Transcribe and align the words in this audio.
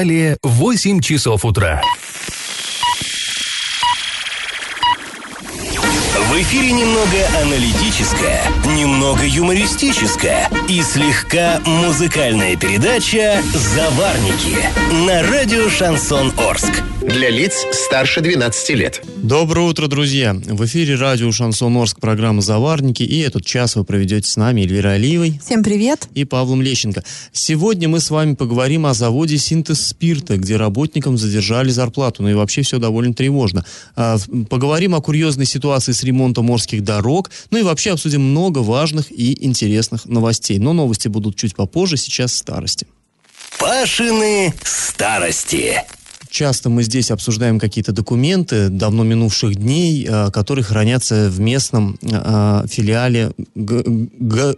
Далее 0.00 0.38
8 0.42 1.00
часов 1.00 1.44
утра. 1.44 1.82
В 6.40 6.42
эфире 6.42 6.72
немного 6.72 7.18
аналитическая, 7.42 8.42
немного 8.74 9.26
юмористическая 9.26 10.48
и 10.70 10.80
слегка 10.80 11.60
музыкальная 11.66 12.56
передача 12.56 13.42
«Заварники» 13.52 14.56
на 15.06 15.22
радио 15.22 15.68
«Шансон 15.68 16.32
Орск». 16.38 16.82
Для 17.02 17.28
лиц 17.28 17.66
старше 17.72 18.22
12 18.22 18.70
лет. 18.70 19.02
Доброе 19.16 19.68
утро, 19.68 19.86
друзья! 19.86 20.34
В 20.34 20.64
эфире 20.64 20.94
радио 20.94 21.30
«Шансон 21.30 21.76
Орск» 21.76 22.00
программа 22.00 22.40
«Заварники», 22.40 23.02
и 23.02 23.18
этот 23.20 23.44
час 23.44 23.76
вы 23.76 23.84
проведете 23.84 24.30
с 24.30 24.36
нами 24.36 24.62
Эльвира 24.62 24.90
Алиевой. 24.90 25.40
Всем 25.44 25.62
привет! 25.62 26.08
И 26.14 26.24
Павлом 26.24 26.62
Лещенко. 26.62 27.04
Сегодня 27.32 27.88
мы 27.88 28.00
с 28.00 28.10
вами 28.10 28.34
поговорим 28.34 28.86
о 28.86 28.94
заводе 28.94 29.36
«Синтез 29.38 29.86
спирта», 29.88 30.36
где 30.38 30.56
работникам 30.56 31.18
задержали 31.18 31.70
зарплату, 31.70 32.22
ну 32.22 32.30
и 32.30 32.34
вообще 32.34 32.62
все 32.62 32.78
довольно 32.78 33.12
тревожно. 33.12 33.64
А, 33.96 34.16
поговорим 34.48 34.94
о 34.94 35.00
курьезной 35.00 35.46
ситуации 35.46 35.92
с 35.92 36.02
ремонтом 36.02 36.29
морских 36.38 36.82
дорог, 36.82 37.30
ну 37.50 37.58
и 37.58 37.62
вообще 37.62 37.92
обсудим 37.92 38.22
много 38.22 38.58
важных 38.58 39.10
и 39.10 39.44
интересных 39.44 40.06
новостей. 40.06 40.58
Но 40.58 40.72
новости 40.72 41.08
будут 41.08 41.36
чуть 41.36 41.54
попозже, 41.54 41.96
сейчас 41.96 42.34
старости. 42.34 42.86
Пашины 43.58 44.54
старости. 44.62 45.84
Часто 46.30 46.70
мы 46.70 46.84
здесь 46.84 47.10
обсуждаем 47.10 47.58
какие-то 47.58 47.90
документы 47.90 48.68
давно 48.68 49.02
минувших 49.02 49.56
дней, 49.56 50.06
э, 50.08 50.30
которые 50.30 50.64
хранятся 50.64 51.28
в 51.28 51.40
местном 51.40 51.98
э, 52.02 52.64
филиале 52.68 53.32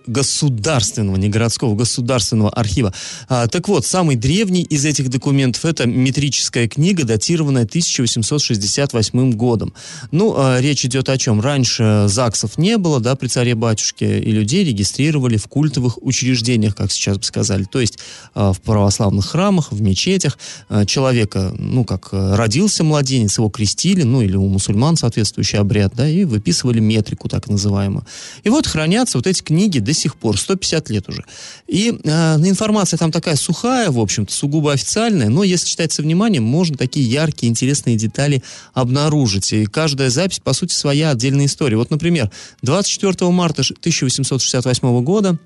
государственного, 0.06 1.16
не 1.16 1.30
городского, 1.30 1.74
государственного 1.74 2.50
архива. 2.50 2.92
А, 3.28 3.48
так 3.48 3.68
вот, 3.68 3.86
самый 3.86 4.16
древний 4.16 4.62
из 4.62 4.84
этих 4.84 5.08
документов 5.08 5.64
это 5.64 5.86
метрическая 5.86 6.68
книга, 6.68 7.04
датированная 7.04 7.64
1868 7.64 9.32
годом. 9.32 9.73
Ну, 10.10 10.34
э, 10.36 10.60
речь 10.60 10.84
идет 10.84 11.09
о 11.09 11.16
чем? 11.16 11.40
Раньше 11.40 12.04
ЗАГСов 12.07 12.59
не 12.59 12.76
было, 12.76 13.01
да, 13.01 13.16
при 13.16 13.29
царе-батюшке, 13.29 14.20
и 14.20 14.30
людей 14.30 14.62
регистрировали 14.64 15.38
в 15.38 15.46
культовых 15.46 16.02
учреждениях, 16.02 16.76
как 16.76 16.92
сейчас 16.92 17.16
бы 17.16 17.24
сказали, 17.24 17.64
то 17.64 17.80
есть 17.80 17.98
в 18.34 18.57
православных 18.62 19.26
храмах, 19.26 19.73
в 19.73 19.80
мечетях. 19.80 20.38
Человека 20.86 21.54
ну, 21.63 21.85
как 21.85 22.09
э, 22.13 22.35
родился 22.35 22.85
младенец, 22.85 23.38
его 23.38 23.49
крестили, 23.49 24.02
ну, 24.02 24.23
или 24.23 24.37
у 24.37 24.46
мусульман 24.49 24.96
соответствующий 24.96 25.59
обряд, 25.59 25.93
да, 25.95 26.09
и 26.09 26.24
выписывали 26.24 26.80
метрику, 26.80 27.29
так 27.29 27.49
называемую. 27.49 28.04
И 28.45 28.49
вот 28.49 28.66
хранятся 28.66 29.19
вот 29.19 29.27
эти 29.27 29.43
книги 29.43 29.79
до 29.79 29.93
сих 29.93 30.16
пор, 30.16 30.38
150 30.38 30.91
лет 30.91 31.09
уже. 31.09 31.24
И 31.66 31.99
э, 32.02 32.37
информация 32.37 32.99
там 32.99 33.13
такая 33.13 33.37
сухая, 33.37 33.91
в 33.91 33.99
общем-то, 33.99 34.32
сугубо 34.32 34.73
официальная, 34.73 35.29
но 35.29 35.45
если 35.45 35.66
читать 35.66 35.93
со 35.93 36.02
вниманием, 36.02 36.45
можно 36.45 36.77
такие 36.77 37.09
яркие, 37.09 37.51
интересные 37.51 37.97
детали 37.97 38.43
обнаружить. 38.74 39.52
И 39.52 39.66
каждая 39.66 40.10
запись, 40.10 40.41
по 40.41 40.52
сути, 40.52 40.74
своя 40.74 41.10
отдельная 41.10 41.47
история. 41.47 41.76
Вот, 41.76 41.91
например, 41.91 42.30
24 42.63 43.30
марта 43.30 43.63
1868 43.63 45.04
года 45.04 45.38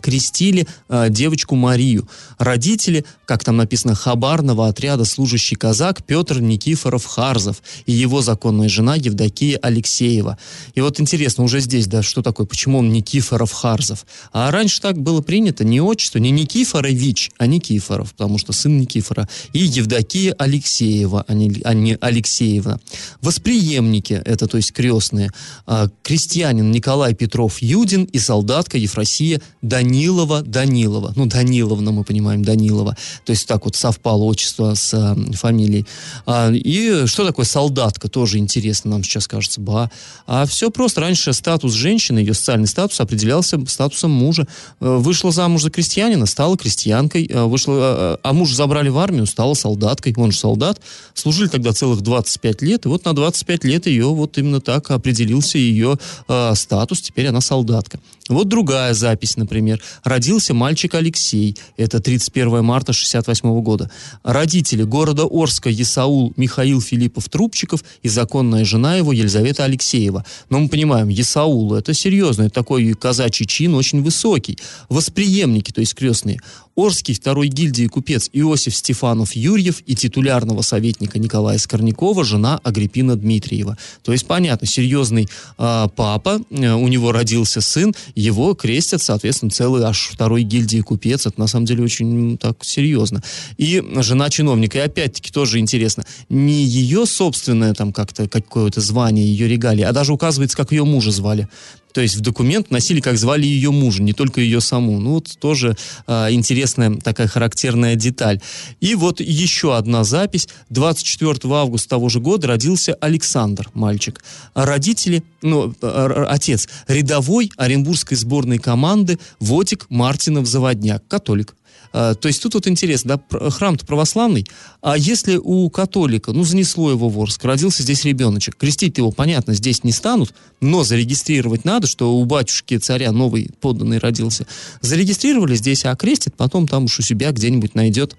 крестили 0.00 0.66
э, 0.88 1.06
девочку 1.10 1.54
Марию. 1.56 2.08
Родители, 2.38 3.04
как 3.26 3.44
там 3.44 3.56
написано, 3.56 3.94
хабарного 3.94 4.68
отряда 4.68 5.04
служащий 5.04 5.56
казак 5.56 6.04
Петр 6.04 6.40
Никифоров 6.40 7.04
Харзов 7.04 7.62
и 7.86 7.92
его 7.92 8.22
законная 8.22 8.68
жена 8.68 8.96
Евдокия 8.96 9.58
Алексеева. 9.58 10.38
И 10.74 10.80
вот 10.80 11.00
интересно, 11.00 11.44
уже 11.44 11.60
здесь, 11.60 11.86
да, 11.86 12.02
что 12.02 12.22
такое, 12.22 12.46
почему 12.46 12.78
он 12.78 12.92
Никифоров 12.92 13.52
Харзов? 13.52 14.06
А 14.32 14.50
раньше 14.50 14.80
так 14.80 14.98
было 14.98 15.20
принято, 15.20 15.64
не 15.64 15.80
отчество, 15.80 16.18
не 16.18 16.30
Никифорович, 16.30 17.30
а 17.38 17.46
Никифоров, 17.46 18.12
потому 18.12 18.38
что 18.38 18.52
сын 18.52 18.78
Никифора. 18.78 19.28
И 19.52 19.58
Евдокия 19.58 20.34
Алексеева, 20.38 21.24
а 21.26 21.34
не, 21.34 21.60
а 21.64 21.74
не 21.74 21.96
Алексеевна. 22.00 22.78
Восприемники, 23.20 24.20
это 24.24 24.46
то 24.46 24.56
есть 24.56 24.72
крестные, 24.72 25.30
э, 25.66 25.88
крестьянин 26.02 26.70
Николай 26.70 27.14
Петров 27.14 27.62
Юдин 27.62 28.04
и 28.04 28.18
солдатка 28.18 28.78
Ефросия 28.78 29.40
Данилова 29.62 29.83
Данилова 29.84 30.42
Данилова. 30.42 31.12
Ну, 31.14 31.26
Даниловна, 31.26 31.92
мы 31.92 32.04
понимаем, 32.04 32.44
Данилова. 32.44 32.96
То 33.24 33.30
есть 33.30 33.46
так 33.46 33.64
вот 33.64 33.76
совпало 33.76 34.24
отчество 34.24 34.74
с 34.74 34.94
э, 34.94 35.32
фамилией. 35.34 35.86
А, 36.26 36.50
и 36.50 37.06
что 37.06 37.26
такое 37.26 37.44
солдатка, 37.44 38.08
тоже 38.08 38.38
интересно 38.38 38.92
нам 38.92 39.04
сейчас 39.04 39.28
кажется. 39.28 39.60
Ба. 39.60 39.90
А 40.26 40.46
все 40.46 40.70
просто. 40.70 41.00
Раньше 41.00 41.32
статус 41.32 41.72
женщины, 41.72 42.20
ее 42.20 42.34
социальный 42.34 42.66
статус 42.66 42.98
определялся 43.00 43.60
статусом 43.66 44.10
мужа. 44.10 44.46
Э, 44.80 44.96
вышла 44.96 45.30
замуж 45.30 45.62
за 45.62 45.70
крестьянина, 45.70 46.26
стала 46.26 46.56
крестьянкой. 46.56 47.28
Э, 47.30 47.44
вышла, 47.44 47.74
э, 47.74 48.16
а 48.22 48.32
мужа 48.32 48.54
забрали 48.54 48.88
в 48.88 48.98
армию, 48.98 49.26
стала 49.26 49.54
солдаткой. 49.54 50.14
Он 50.16 50.32
же 50.32 50.38
солдат. 50.38 50.80
Служили 51.12 51.48
тогда 51.48 51.72
целых 51.72 52.00
25 52.00 52.62
лет. 52.62 52.86
И 52.86 52.88
вот 52.88 53.04
на 53.04 53.14
25 53.14 53.64
лет 53.64 53.86
ее 53.86 54.06
вот 54.06 54.38
именно 54.38 54.60
так 54.60 54.90
определился 54.90 55.58
ее 55.58 55.98
э, 56.28 56.52
статус. 56.54 57.00
Теперь 57.00 57.26
она 57.26 57.40
солдатка. 57.40 58.00
Вот 58.28 58.48
другая 58.48 58.94
запись, 58.94 59.36
например. 59.36 59.63
Родился 60.02 60.54
мальчик 60.54 60.94
Алексей. 60.94 61.56
Это 61.76 62.00
31 62.00 62.64
марта 62.64 62.92
68 62.92 63.60
года. 63.62 63.90
Родители 64.22 64.82
города 64.82 65.24
Орска 65.30 65.70
Есаул 65.70 66.32
Михаил 66.36 66.80
Филиппов 66.80 67.28
Трубчиков 67.28 67.84
и 68.02 68.08
законная 68.08 68.64
жена 68.64 68.96
его 68.96 69.12
Елизавета 69.12 69.64
Алексеева. 69.64 70.24
Но 70.50 70.60
мы 70.60 70.68
понимаем, 70.68 71.08
Есаул 71.08 71.74
это 71.74 71.94
серьезно, 71.94 72.44
это 72.44 72.54
такой 72.54 72.92
казачий 72.94 73.46
чин 73.46 73.74
очень 73.74 74.02
высокий. 74.02 74.58
Восприемники, 74.88 75.72
то 75.72 75.80
есть 75.80 75.94
крестные. 75.94 76.40
Орский 76.76 77.14
второй 77.14 77.48
гильдии 77.48 77.86
купец 77.86 78.28
Иосиф 78.32 78.74
Стефанов 78.74 79.36
Юрьев 79.36 79.80
и 79.86 79.94
титулярного 79.94 80.62
советника 80.62 81.18
Николая 81.18 81.58
Скорнякова 81.58 82.24
жена 82.24 82.60
Агриппина 82.64 83.16
Дмитриева. 83.16 83.78
То 84.02 84.12
есть, 84.12 84.26
понятно, 84.26 84.66
серьезный 84.66 85.28
э, 85.58 85.86
папа, 85.94 86.40
э, 86.50 86.72
у 86.72 86.88
него 86.88 87.12
родился 87.12 87.60
сын, 87.60 87.94
его 88.16 88.54
крестят, 88.54 89.02
соответственно, 89.02 89.50
целый 89.50 89.84
аж 89.84 90.10
второй 90.12 90.42
гильдии 90.42 90.80
купец. 90.80 91.26
Это 91.26 91.38
на 91.38 91.46
самом 91.46 91.66
деле 91.66 91.84
очень 91.84 92.38
так 92.38 92.64
серьезно. 92.64 93.22
И 93.56 93.82
жена 93.96 94.28
чиновника. 94.28 94.78
И 94.78 94.80
опять-таки 94.80 95.30
тоже 95.30 95.60
интересно, 95.60 96.04
не 96.28 96.64
ее 96.64 97.06
собственное 97.06 97.74
там 97.74 97.92
как-то 97.92 98.28
какое-то 98.28 98.80
звание, 98.80 99.24
ее 99.24 99.46
регалии, 99.46 99.82
а 99.82 99.92
даже 99.92 100.12
указывается, 100.12 100.56
как 100.56 100.72
ее 100.72 100.84
мужа 100.84 101.12
звали. 101.12 101.48
То 101.94 102.00
есть 102.00 102.16
в 102.16 102.20
документ 102.20 102.72
носили, 102.72 103.00
как 103.00 103.16
звали 103.16 103.46
ее 103.46 103.70
мужа, 103.70 104.02
не 104.02 104.12
только 104.12 104.40
ее 104.40 104.60
саму. 104.60 104.98
Ну, 104.98 105.12
вот 105.12 105.28
тоже 105.38 105.76
э, 106.08 106.32
интересная 106.32 106.96
такая 106.96 107.28
характерная 107.28 107.94
деталь. 107.94 108.40
И 108.80 108.96
вот 108.96 109.20
еще 109.20 109.76
одна 109.76 110.02
запись. 110.02 110.48
24 110.70 111.38
августа 111.54 111.90
того 111.90 112.08
же 112.08 112.18
года 112.18 112.48
родился 112.48 112.94
Александр, 112.94 113.70
мальчик. 113.74 114.24
А 114.54 114.66
родители, 114.66 115.22
ну, 115.40 115.72
отец, 115.80 116.68
рядовой 116.88 117.52
Оренбургской 117.56 118.16
сборной 118.16 118.58
команды 118.58 119.20
Вотик 119.38 119.86
Мартинов-Заводняк, 119.88 121.06
католик. 121.06 121.54
А, 121.96 122.14
то 122.16 122.26
есть 122.26 122.42
тут 122.42 122.54
вот 122.54 122.66
интересно, 122.66 123.20
да, 123.30 123.50
храм-то 123.50 123.86
православный, 123.86 124.44
а 124.82 124.98
если 124.98 125.36
у 125.36 125.70
католика, 125.70 126.32
ну, 126.32 126.42
занесло 126.42 126.90
его 126.90 127.08
в 127.08 127.16
Орск, 127.20 127.44
родился 127.44 127.84
здесь 127.84 128.04
ребеночек, 128.04 128.56
крестить 128.56 128.98
его, 128.98 129.12
понятно, 129.12 129.54
здесь 129.54 129.84
не 129.84 129.92
станут, 129.92 130.34
но 130.60 130.82
зарегистрировать 130.82 131.64
надо, 131.64 131.86
что 131.86 132.16
у 132.16 132.24
батюшки 132.24 132.78
царя 132.78 133.12
новый 133.12 133.48
подданный 133.60 133.98
родился. 133.98 134.44
Зарегистрировали 134.80 135.54
здесь, 135.54 135.84
а 135.84 135.94
крестит, 135.94 136.34
потом 136.36 136.66
там 136.66 136.86
уж 136.86 136.98
у 136.98 137.02
себя 137.02 137.30
где-нибудь 137.30 137.76
найдет 137.76 138.16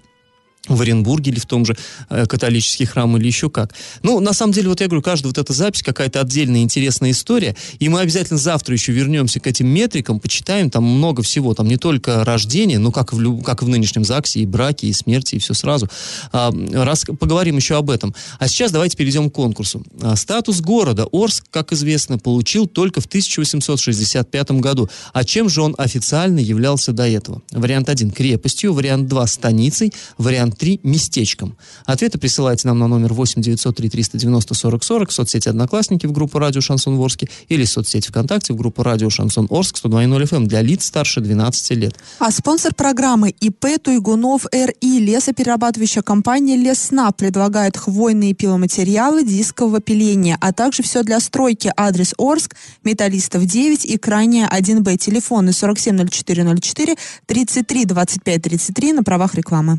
в 0.68 0.80
Оренбурге 0.80 1.32
или 1.32 1.38
в 1.38 1.46
том 1.46 1.64
же 1.64 1.76
э, 2.10 2.26
католический 2.26 2.86
храм 2.86 3.16
или 3.16 3.26
еще 3.26 3.50
как. 3.50 3.74
Ну, 4.02 4.20
на 4.20 4.32
самом 4.32 4.52
деле, 4.52 4.68
вот 4.68 4.80
я 4.80 4.86
говорю, 4.86 5.02
каждая 5.02 5.30
вот 5.30 5.38
эта 5.38 5.52
запись 5.52 5.82
какая-то 5.82 6.20
отдельная 6.20 6.62
интересная 6.62 7.10
история, 7.10 7.56
и 7.78 7.88
мы 7.88 8.00
обязательно 8.00 8.38
завтра 8.38 8.74
еще 8.74 8.92
вернемся 8.92 9.40
к 9.40 9.46
этим 9.46 9.68
метрикам, 9.68 10.20
почитаем, 10.20 10.70
там 10.70 10.84
много 10.84 11.22
всего, 11.22 11.54
там 11.54 11.68
не 11.68 11.76
только 11.76 12.24
рождение, 12.24 12.78
но 12.78 12.92
как 12.92 13.12
в, 13.12 13.42
как 13.42 13.62
в 13.62 13.68
нынешнем 13.68 14.04
ЗАГСе, 14.04 14.40
и 14.40 14.46
браки, 14.46 14.86
и 14.86 14.92
смерти, 14.92 15.36
и 15.36 15.38
все 15.38 15.54
сразу. 15.54 15.88
А, 16.32 16.52
раз, 16.72 17.04
поговорим 17.18 17.56
еще 17.56 17.76
об 17.76 17.90
этом. 17.90 18.14
А 18.38 18.48
сейчас 18.48 18.72
давайте 18.72 18.96
перейдем 18.96 19.30
к 19.30 19.34
конкурсу. 19.34 19.82
А, 20.02 20.16
статус 20.16 20.60
города 20.60 21.06
Орск, 21.12 21.44
как 21.50 21.72
известно, 21.72 22.18
получил 22.18 22.66
только 22.66 23.00
в 23.00 23.06
1865 23.06 24.50
году. 24.52 24.88
А 25.12 25.24
чем 25.24 25.48
же 25.48 25.62
он 25.62 25.74
официально 25.78 26.38
являлся 26.38 26.92
до 26.92 27.08
этого? 27.08 27.42
Вариант 27.50 27.88
1– 27.88 28.10
крепостью, 28.12 28.72
вариант 28.72 29.08
2– 29.08 29.26
станицей, 29.26 29.92
вариант 30.18 30.55
3 30.56 30.80
местечком. 30.82 31.56
Ответы 31.84 32.18
присылайте 32.18 32.68
нам 32.68 32.78
на 32.78 32.88
номер 32.88 33.12
8 33.12 33.42
903 33.42 33.88
390 33.88 34.54
40 34.54 34.84
40 34.84 35.10
в 35.10 35.12
соцсети 35.12 35.48
«Одноклассники» 35.48 36.06
в 36.06 36.12
группу 36.12 36.38
«Радио 36.38 36.60
Шансон 36.60 36.98
Орске» 36.98 37.28
или 37.48 37.64
в 37.64 37.68
соцсети 37.68 38.08
ВКонтакте 38.08 38.52
в 38.52 38.56
группу 38.56 38.82
«Радио 38.82 39.10
Шансон 39.10 39.46
Орск» 39.50 39.76
102.0 39.84 40.22
FM 40.22 40.36
эм 40.36 40.46
для 40.48 40.62
лиц 40.62 40.86
старше 40.86 41.20
12 41.20 41.70
лет. 41.72 41.94
А 42.18 42.30
спонсор 42.30 42.74
программы 42.74 43.30
ИП 43.30 43.66
Туйгунов 43.82 44.46
РИ 44.52 45.00
лесоперерабатывающая 45.00 46.02
компания 46.02 46.56
Лесна 46.56 47.10
предлагает 47.12 47.76
хвойные 47.76 48.34
пиломатериалы 48.34 49.24
дискового 49.24 49.80
пиления, 49.80 50.36
а 50.40 50.52
также 50.52 50.82
все 50.82 51.02
для 51.02 51.20
стройки. 51.20 51.72
Адрес 51.76 52.14
Орск, 52.18 52.56
Металлистов 52.84 53.44
9 53.44 53.84
и 53.84 53.98
крайняя 53.98 54.48
1Б. 54.48 54.96
Телефоны 54.96 55.52
470404 55.52 56.96
33 57.26 57.84
25 57.84 58.42
33 58.42 58.92
на 58.92 59.02
правах 59.02 59.34
рекламы. 59.34 59.78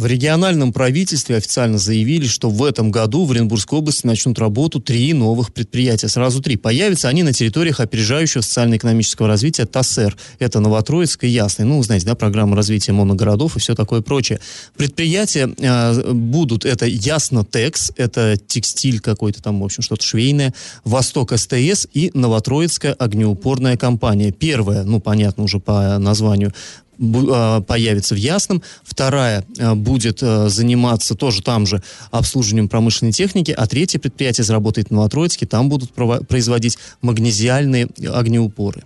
В 0.00 0.06
региональном 0.06 0.72
правительстве 0.72 1.36
официально 1.36 1.76
заявили, 1.76 2.26
что 2.26 2.48
в 2.48 2.64
этом 2.64 2.90
году 2.90 3.26
в 3.26 3.32
Оренбургской 3.32 3.80
области 3.80 4.06
начнут 4.06 4.38
работу 4.38 4.80
три 4.80 5.12
новых 5.12 5.52
предприятия. 5.52 6.08
Сразу 6.08 6.40
три. 6.40 6.56
Появятся 6.56 7.08
они 7.08 7.22
на 7.22 7.34
территориях 7.34 7.80
опережающего 7.80 8.40
социально-экономического 8.40 9.28
развития 9.28 9.66
ТАСЭР. 9.66 10.16
Это 10.38 10.60
Новотроицк 10.60 11.24
и 11.24 11.28
Ясный. 11.28 11.66
Ну, 11.66 11.82
знаете, 11.82 12.06
да, 12.06 12.14
программа 12.14 12.56
развития 12.56 12.92
моногородов 12.92 13.56
и 13.56 13.60
все 13.60 13.74
такое 13.74 14.00
прочее. 14.00 14.40
Предприятия 14.74 15.54
э, 15.58 16.12
будут, 16.14 16.64
это 16.64 16.86
Ясно 16.86 17.44
Текс, 17.44 17.92
это 17.98 18.38
текстиль 18.38 19.00
какой-то 19.00 19.42
там, 19.42 19.60
в 19.60 19.64
общем, 19.64 19.82
что-то 19.82 20.02
швейное, 20.02 20.54
Восток 20.82 21.38
СТС 21.38 21.86
и 21.92 22.10
Новотроицкая 22.14 22.94
огнеупорная 22.94 23.76
компания. 23.76 24.32
Первая, 24.32 24.82
ну, 24.82 24.98
понятно 24.98 25.44
уже 25.44 25.60
по 25.60 25.98
названию, 25.98 26.54
появится 27.00 28.14
в 28.14 28.18
Ясном, 28.18 28.62
вторая 28.84 29.44
а, 29.58 29.74
будет 29.74 30.22
а, 30.22 30.48
заниматься 30.48 31.14
тоже 31.14 31.42
там 31.42 31.66
же 31.66 31.82
обслуживанием 32.10 32.68
промышленной 32.68 33.12
техники, 33.12 33.54
а 33.56 33.66
третье 33.66 33.98
предприятие 33.98 34.44
заработает 34.44 34.88
в 34.88 34.90
Новотроицке, 34.92 35.46
там 35.46 35.68
будут 35.68 35.92
производить 35.92 36.78
магнезиальные 37.00 37.88
огнеупоры. 38.12 38.84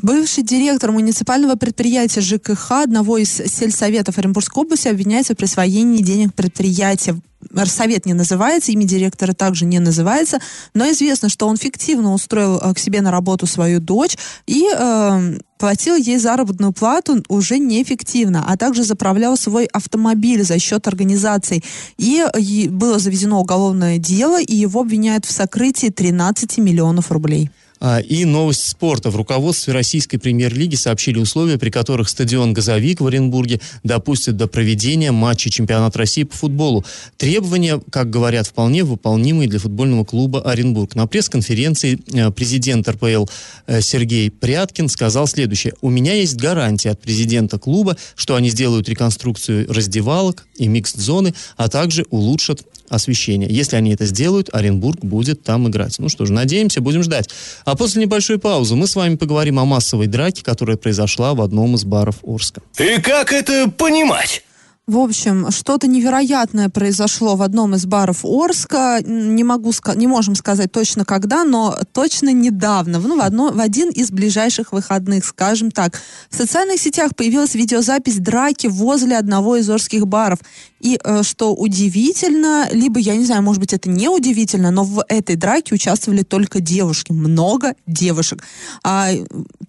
Бывший 0.00 0.42
директор 0.42 0.90
муниципального 0.90 1.54
предприятия 1.54 2.22
ЖКХ 2.22 2.72
одного 2.72 3.18
из 3.18 3.30
сельсоветов 3.30 4.18
Оренбургской 4.18 4.64
области 4.64 4.88
обвиняется 4.88 5.34
в 5.34 5.36
присвоении 5.36 6.02
денег 6.02 6.34
предприятия 6.34 7.20
Совет 7.66 8.06
не 8.06 8.14
называется, 8.14 8.72
имя 8.72 8.84
директора 8.84 9.32
также 9.32 9.64
не 9.64 9.78
называется, 9.80 10.38
но 10.74 10.88
известно, 10.90 11.28
что 11.28 11.48
он 11.48 11.56
фиктивно 11.56 12.14
устроил 12.14 12.58
э, 12.58 12.74
к 12.74 12.78
себе 12.78 13.00
на 13.00 13.10
работу 13.10 13.46
свою 13.46 13.80
дочь 13.80 14.16
и 14.46 14.68
э, 14.72 15.38
платил 15.62 15.94
ей 15.94 16.18
заработную 16.18 16.72
плату 16.72 17.22
уже 17.28 17.60
неэффективно, 17.60 18.44
а 18.48 18.56
также 18.56 18.82
заправлял 18.82 19.36
свой 19.36 19.66
автомобиль 19.66 20.42
за 20.42 20.58
счет 20.58 20.88
организаций. 20.88 21.62
И, 21.98 22.26
было 22.68 22.98
заведено 22.98 23.40
уголовное 23.40 23.98
дело, 23.98 24.40
и 24.40 24.56
его 24.56 24.80
обвиняют 24.80 25.24
в 25.24 25.30
сокрытии 25.30 25.90
13 25.90 26.58
миллионов 26.58 27.12
рублей. 27.12 27.48
А, 27.84 27.98
и 27.98 28.24
новость 28.24 28.68
спорта. 28.68 29.10
В 29.10 29.16
руководстве 29.16 29.72
Российской 29.72 30.16
премьер-лиги 30.16 30.76
сообщили 30.76 31.18
условия, 31.18 31.58
при 31.58 31.68
которых 31.68 32.08
стадион 32.08 32.52
«Газовик» 32.52 33.00
в 33.00 33.08
Оренбурге 33.08 33.60
допустят 33.82 34.36
до 34.36 34.46
проведения 34.46 35.10
матча 35.10 35.50
чемпионата 35.50 35.98
России 35.98 36.22
по 36.22 36.36
футболу. 36.36 36.84
Требования, 37.16 37.80
как 37.90 38.08
говорят, 38.08 38.46
вполне 38.46 38.84
выполнимые 38.84 39.48
для 39.48 39.58
футбольного 39.58 40.04
клуба 40.04 40.42
«Оренбург». 40.42 40.94
На 40.94 41.08
пресс-конференции 41.08 41.98
э, 42.12 42.30
президент 42.30 42.88
РПЛ 42.88 43.26
э, 43.66 43.80
Сергей 43.80 44.30
Пряткин 44.30 44.88
сказал 44.88 45.26
следующее. 45.26 45.74
«У 45.80 45.90
меня 45.90 46.14
есть 46.14 46.36
гарантия 46.36 46.90
от 46.90 47.00
президента 47.00 47.58
клуба, 47.58 47.96
что 48.14 48.36
они 48.36 48.50
сделают 48.50 48.88
реконструкцию 48.88 49.66
раздевалок 49.68 50.46
и 50.56 50.68
микс-зоны, 50.68 51.34
а 51.56 51.68
также 51.68 52.06
улучшат 52.10 52.62
освещение. 52.92 53.48
Если 53.50 53.76
они 53.76 53.92
это 53.92 54.06
сделают, 54.06 54.48
Оренбург 54.52 55.00
будет 55.00 55.42
там 55.42 55.68
играть. 55.68 55.98
Ну 55.98 56.08
что 56.08 56.26
ж, 56.26 56.30
надеемся, 56.30 56.80
будем 56.80 57.02
ждать. 57.02 57.28
А 57.64 57.76
после 57.76 58.02
небольшой 58.02 58.38
паузы 58.38 58.76
мы 58.76 58.86
с 58.86 58.96
вами 58.96 59.16
поговорим 59.16 59.58
о 59.58 59.64
массовой 59.64 60.06
драке, 60.06 60.42
которая 60.44 60.76
произошла 60.76 61.34
в 61.34 61.40
одном 61.40 61.74
из 61.74 61.84
баров 61.84 62.16
Орска. 62.22 62.62
И 62.78 63.00
как 63.00 63.32
это 63.32 63.70
понимать? 63.70 64.42
В 64.88 64.98
общем, 64.98 65.52
что-то 65.52 65.86
невероятное 65.86 66.68
произошло 66.68 67.36
в 67.36 67.42
одном 67.42 67.76
из 67.76 67.86
баров 67.86 68.24
Орска. 68.24 68.98
Не 69.04 69.44
могу 69.44 69.72
не 69.94 70.08
можем 70.08 70.34
сказать 70.34 70.72
точно 70.72 71.04
когда, 71.04 71.44
но 71.44 71.78
точно 71.92 72.32
недавно, 72.32 72.98
ну, 72.98 73.16
в, 73.16 73.20
одно, 73.20 73.52
в 73.52 73.60
один 73.60 73.90
из 73.90 74.10
ближайших 74.10 74.72
выходных, 74.72 75.24
скажем 75.24 75.70
так. 75.70 76.00
В 76.30 76.36
социальных 76.36 76.80
сетях 76.80 77.14
появилась 77.14 77.54
видеозапись 77.54 78.18
драки 78.18 78.66
возле 78.66 79.16
одного 79.16 79.54
из 79.54 79.70
орских 79.70 80.08
баров. 80.08 80.40
И 80.80 80.98
э, 81.02 81.22
что 81.22 81.54
удивительно, 81.54 82.68
либо, 82.72 82.98
я 82.98 83.14
не 83.14 83.24
знаю, 83.24 83.42
может 83.42 83.60
быть, 83.60 83.72
это 83.72 83.88
не 83.88 84.08
удивительно, 84.08 84.72
но 84.72 84.82
в 84.82 85.04
этой 85.08 85.36
драке 85.36 85.76
участвовали 85.76 86.22
только 86.22 86.58
девушки. 86.58 87.12
Много 87.12 87.76
девушек. 87.86 88.42
А, 88.82 89.10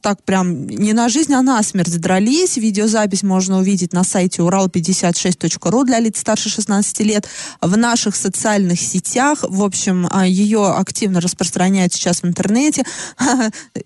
так 0.01 0.23
прям 0.23 0.65
не 0.65 0.93
на 0.93 1.09
жизнь, 1.09 1.33
а 1.35 1.43
на 1.43 1.61
смерть 1.61 2.01
дрались. 2.01 2.57
Видеозапись 2.57 3.21
можно 3.21 3.59
увидеть 3.59 3.93
на 3.93 4.03
сайте 4.03 4.41
урал56.ру 5.03 5.83
для 5.83 5.99
лиц 5.99 6.19
старше 6.19 6.49
16 6.49 6.99
лет. 7.01 7.27
В 7.61 7.77
наших 7.77 8.15
социальных 8.15 8.79
сетях, 8.79 9.39
в 9.47 9.63
общем, 9.63 10.07
а, 10.09 10.25
ее 10.25 10.67
активно 10.67 11.21
распространяют 11.21 11.93
сейчас 11.93 12.21
в 12.21 12.25
интернете. 12.25 12.83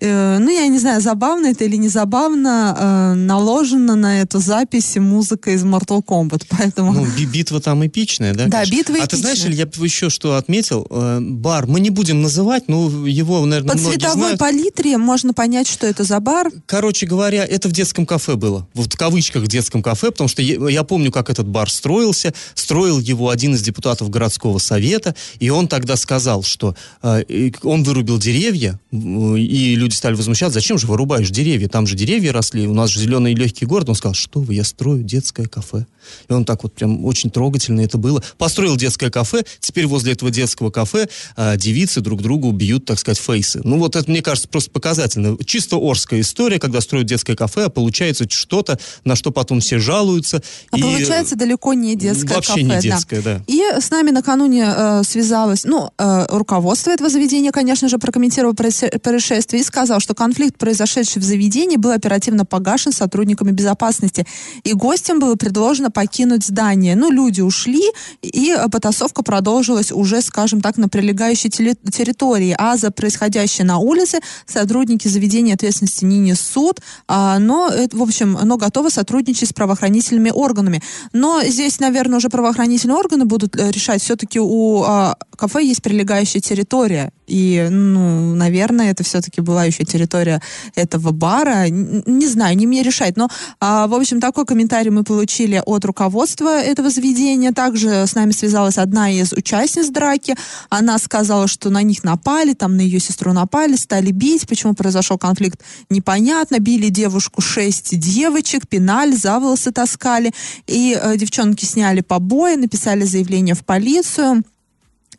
Э, 0.00 0.38
ну, 0.38 0.50
я 0.50 0.66
не 0.68 0.78
знаю, 0.78 1.00
забавно 1.00 1.46
это 1.46 1.64
или 1.64 1.76
не 1.76 1.88
забавно, 1.88 2.76
э, 2.78 3.14
наложена 3.14 3.96
на 3.96 4.20
эту 4.20 4.38
запись 4.38 4.96
музыка 4.96 5.50
из 5.50 5.64
Mortal 5.64 6.04
Kombat, 6.04 6.46
поэтому... 6.50 6.92
Ну, 6.92 7.06
битва 7.26 7.60
там 7.60 7.84
эпичная, 7.86 8.34
да? 8.34 8.46
Да, 8.46 8.64
битва 8.64 8.94
эпичная. 8.94 9.04
А 9.04 9.06
ты 9.06 9.16
знаешь, 9.16 9.44
я 9.44 9.66
бы 9.66 9.84
еще 9.84 10.10
что 10.10 10.36
отметил? 10.36 10.86
Э, 10.90 11.18
бар, 11.20 11.66
мы 11.66 11.80
не 11.80 11.90
будем 11.90 12.22
называть, 12.22 12.68
но 12.68 13.06
его, 13.06 13.44
наверное, 13.44 13.74
По 13.74 13.78
цветовой 13.78 14.18
знают. 14.18 14.38
палитре 14.38 14.98
можно 14.98 15.32
понять, 15.32 15.68
что 15.68 15.86
это 15.86 16.04
за 16.04 16.20
бар. 16.20 16.50
Короче 16.66 17.06
говоря, 17.06 17.44
это 17.44 17.68
в 17.68 17.72
детском 17.72 18.06
кафе 18.06 18.36
было. 18.36 18.68
Вот 18.74 18.92
в 18.92 18.96
кавычках 18.96 19.42
в 19.42 19.48
детском 19.48 19.82
кафе, 19.82 20.10
потому 20.10 20.28
что 20.28 20.42
я, 20.42 20.68
я 20.68 20.84
помню, 20.84 21.07
как 21.10 21.30
этот 21.30 21.46
бар 21.46 21.70
строился. 21.70 22.32
Строил 22.54 22.98
его 22.98 23.30
один 23.30 23.54
из 23.54 23.62
депутатов 23.62 24.10
городского 24.10 24.58
совета, 24.58 25.14
и 25.38 25.50
он 25.50 25.68
тогда 25.68 25.96
сказал, 25.96 26.42
что 26.42 26.74
э, 27.02 27.50
он 27.62 27.82
вырубил 27.82 28.18
деревья, 28.18 28.78
и 28.90 29.74
люди 29.76 29.94
стали 29.94 30.14
возмущаться, 30.14 30.54
зачем 30.54 30.78
же 30.78 30.86
вырубаешь 30.86 31.30
деревья? 31.30 31.68
Там 31.68 31.86
же 31.86 31.96
деревья 31.96 32.32
росли, 32.32 32.66
у 32.66 32.74
нас 32.74 32.90
же 32.90 33.00
зеленый 33.00 33.32
и 33.32 33.34
легкий 33.34 33.66
город. 33.66 33.88
Он 33.88 33.94
сказал, 33.94 34.14
что 34.14 34.40
вы, 34.40 34.54
я 34.54 34.64
строю 34.64 35.02
детское 35.02 35.46
кафе. 35.46 35.86
И 36.28 36.32
он 36.32 36.44
так 36.44 36.62
вот 36.62 36.74
прям 36.74 37.04
очень 37.04 37.30
трогательно 37.30 37.80
это 37.80 37.98
было. 37.98 38.22
Построил 38.38 38.76
детское 38.76 39.10
кафе, 39.10 39.44
теперь 39.60 39.86
возле 39.86 40.12
этого 40.12 40.30
детского 40.30 40.70
кафе 40.70 41.08
а, 41.36 41.56
девицы 41.56 42.00
друг 42.00 42.22
другу 42.22 42.50
бьют, 42.52 42.84
так 42.84 42.98
сказать, 42.98 43.18
фейсы. 43.18 43.60
Ну 43.64 43.78
вот 43.78 43.96
это, 43.96 44.10
мне 44.10 44.22
кажется, 44.22 44.48
просто 44.48 44.70
показательно. 44.70 45.36
Чисто 45.44 45.76
орская 45.76 46.20
история, 46.20 46.58
когда 46.58 46.80
строят 46.80 47.06
детское 47.06 47.36
кафе, 47.36 47.64
а 47.64 47.68
получается 47.68 48.26
что-то, 48.28 48.78
на 49.04 49.16
что 49.16 49.30
потом 49.30 49.60
все 49.60 49.78
жалуются. 49.78 50.42
А 50.70 50.78
и... 50.78 50.97
получается 50.98 51.36
далеко 51.36 51.74
не 51.74 51.96
детское 51.96 52.34
Вообще 52.34 52.52
кафе. 52.52 52.62
не 52.62 52.80
детское, 52.80 53.22
да. 53.22 53.36
да. 53.38 53.44
И 53.46 53.62
с 53.80 53.90
нами 53.90 54.10
накануне 54.10 54.66
э, 54.66 55.02
связалось, 55.04 55.64
ну, 55.64 55.90
э, 55.98 56.26
руководство 56.30 56.90
этого 56.90 57.10
заведения, 57.10 57.52
конечно 57.52 57.88
же, 57.88 57.98
прокомментировало 57.98 58.54
происшествие 58.54 59.62
и 59.62 59.64
сказал, 59.64 60.00
что 60.00 60.14
конфликт, 60.14 60.58
произошедший 60.58 61.20
в 61.22 61.24
заведении, 61.24 61.76
был 61.76 61.90
оперативно 61.90 62.44
погашен 62.44 62.92
сотрудниками 62.92 63.50
безопасности. 63.50 64.26
И 64.64 64.72
гостям 64.72 65.18
было 65.18 65.34
предложено 65.34 65.90
покинуть 65.90 66.44
здание. 66.44 66.96
Ну, 66.96 67.10
люди 67.10 67.40
ушли, 67.40 67.82
и 68.22 68.54
э, 68.56 68.68
потасовка 68.68 69.22
продолжилась 69.22 69.92
уже, 69.92 70.20
скажем 70.22 70.60
так, 70.60 70.76
на 70.76 70.88
прилегающей 70.88 71.50
территории. 71.50 72.54
А 72.58 72.76
за 72.76 72.90
происходящее 72.90 73.64
на 73.66 73.78
улице 73.78 74.20
сотрудники 74.46 75.08
заведения 75.08 75.54
ответственности 75.54 76.04
не 76.04 76.18
несут, 76.18 76.80
а, 77.06 77.38
но, 77.38 77.70
в 77.92 78.02
общем, 78.02 78.38
но 78.42 78.56
готовы 78.56 78.90
сотрудничать 78.90 79.50
с 79.50 79.52
правоохранительными 79.52 80.30
органами. 80.30 80.82
Но 81.12 81.42
здесь, 81.44 81.80
наверное, 81.80 82.18
уже 82.18 82.28
правоохранительные 82.28 82.96
органы 82.96 83.24
будут 83.24 83.56
э, 83.56 83.70
решать. 83.70 84.02
Все-таки 84.02 84.40
у 84.40 84.82
а, 84.82 85.16
кафе 85.36 85.64
есть 85.64 85.82
прилегающая 85.82 86.40
территория. 86.40 87.10
И, 87.26 87.68
ну, 87.70 88.34
наверное, 88.34 88.90
это 88.90 89.04
все-таки 89.04 89.40
была 89.40 89.64
еще 89.64 89.84
территория 89.84 90.40
этого 90.74 91.12
бара. 91.12 91.68
Не, 91.68 92.26
знаю, 92.26 92.56
не 92.56 92.66
мне 92.66 92.82
решать. 92.82 93.16
Но, 93.16 93.28
а, 93.60 93.86
в 93.86 93.94
общем, 93.94 94.20
такой 94.20 94.46
комментарий 94.46 94.90
мы 94.90 95.04
получили 95.04 95.62
от 95.64 95.84
руководства 95.84 96.60
этого 96.60 96.90
заведения. 96.90 97.52
Также 97.52 98.06
с 98.06 98.14
нами 98.14 98.32
связалась 98.32 98.78
одна 98.78 99.10
из 99.10 99.32
участниц 99.32 99.88
драки. 99.88 100.36
Она 100.70 100.98
сказала, 100.98 101.46
что 101.46 101.70
на 101.70 101.82
них 101.82 102.02
напали, 102.02 102.54
там 102.54 102.76
на 102.76 102.80
ее 102.80 102.98
сестру 102.98 103.32
напали, 103.32 103.76
стали 103.76 104.10
бить. 104.10 104.48
Почему 104.48 104.74
произошел 104.74 105.18
конфликт, 105.18 105.60
непонятно. 105.90 106.58
Били 106.58 106.88
девушку 106.88 107.40
шесть 107.40 107.98
девочек, 107.98 108.66
пинали, 108.66 109.14
за 109.14 109.38
волосы 109.38 109.70
таскали. 109.70 110.32
Э, 110.78 111.16
девчонки 111.16 111.64
сняли 111.64 112.00
побои, 112.00 112.56
написали 112.56 113.04
заявление 113.04 113.54
в 113.54 113.64
полицию 113.64 114.42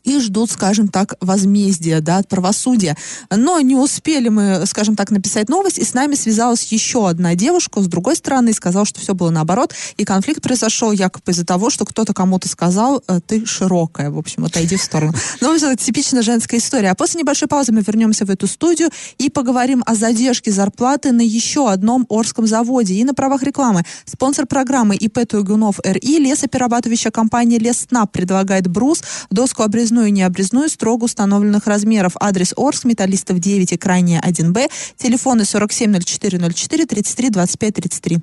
и 0.03 0.19
ждут, 0.19 0.51
скажем 0.51 0.87
так, 0.87 1.15
возмездия, 1.21 2.01
да, 2.01 2.17
от 2.17 2.27
правосудия. 2.27 2.95
Но 3.29 3.59
не 3.59 3.75
успели 3.75 4.29
мы, 4.29 4.65
скажем 4.65 4.95
так, 4.95 5.11
написать 5.11 5.49
новость, 5.49 5.77
и 5.77 5.83
с 5.83 5.93
нами 5.93 6.15
связалась 6.15 6.63
еще 6.71 7.07
одна 7.07 7.35
девушка 7.35 7.81
с 7.81 7.87
другой 7.87 8.15
стороны 8.15 8.53
сказала, 8.53 8.85
что 8.85 8.99
все 8.99 9.13
было 9.13 9.29
наоборот, 9.29 9.73
и 9.97 10.05
конфликт 10.05 10.41
произошел 10.41 10.91
якобы 10.91 11.31
из-за 11.31 11.45
того, 11.45 11.69
что 11.69 11.85
кто-то 11.85 12.13
кому-то 12.13 12.47
сказал, 12.47 13.03
«Э, 13.07 13.19
ты 13.25 13.45
широкая, 13.45 14.09
в 14.09 14.17
общем, 14.17 14.45
отойди 14.45 14.75
в 14.75 14.81
сторону. 14.81 15.13
Ну, 15.41 15.55
это 15.55 15.75
типичная 15.75 16.21
женская 16.21 16.57
история. 16.57 16.91
А 16.91 16.95
после 16.95 17.21
небольшой 17.21 17.47
паузы 17.47 17.71
мы 17.71 17.81
вернемся 17.81 18.25
в 18.25 18.29
эту 18.29 18.47
студию 18.47 18.89
и 19.17 19.29
поговорим 19.29 19.83
о 19.85 19.95
задержке 19.95 20.51
зарплаты 20.51 21.11
на 21.11 21.21
еще 21.21 21.69
одном 21.69 22.05
Орском 22.09 22.47
заводе 22.47 22.93
и 22.95 23.03
на 23.03 23.13
правах 23.13 23.43
рекламы. 23.43 23.83
Спонсор 24.05 24.45
программы 24.45 24.95
ИП 24.95 25.27
Туйгунов 25.27 25.79
РИ, 25.83 26.19
лесоперерабатывающая 26.19 27.11
компания 27.11 27.59
Леснап 27.59 28.11
предлагает 28.11 28.67
брус, 28.67 29.03
доску 29.29 29.63
обрезания 29.63 29.88
обрезную 29.89 30.07
и 30.07 30.11
необрезную 30.11 30.69
строго 30.69 31.05
установленных 31.05 31.65
размеров. 31.67 32.13
Адрес 32.19 32.53
Орск, 32.55 32.85
Металлистов 32.85 33.39
9 33.39 33.73
и 33.73 33.77
крайняя 33.77 34.21
1Б. 34.21 34.69
Телефоны 34.97 35.45
470404 35.45 36.85
33 36.85 37.29
25 37.29 37.73
33. 37.73 38.19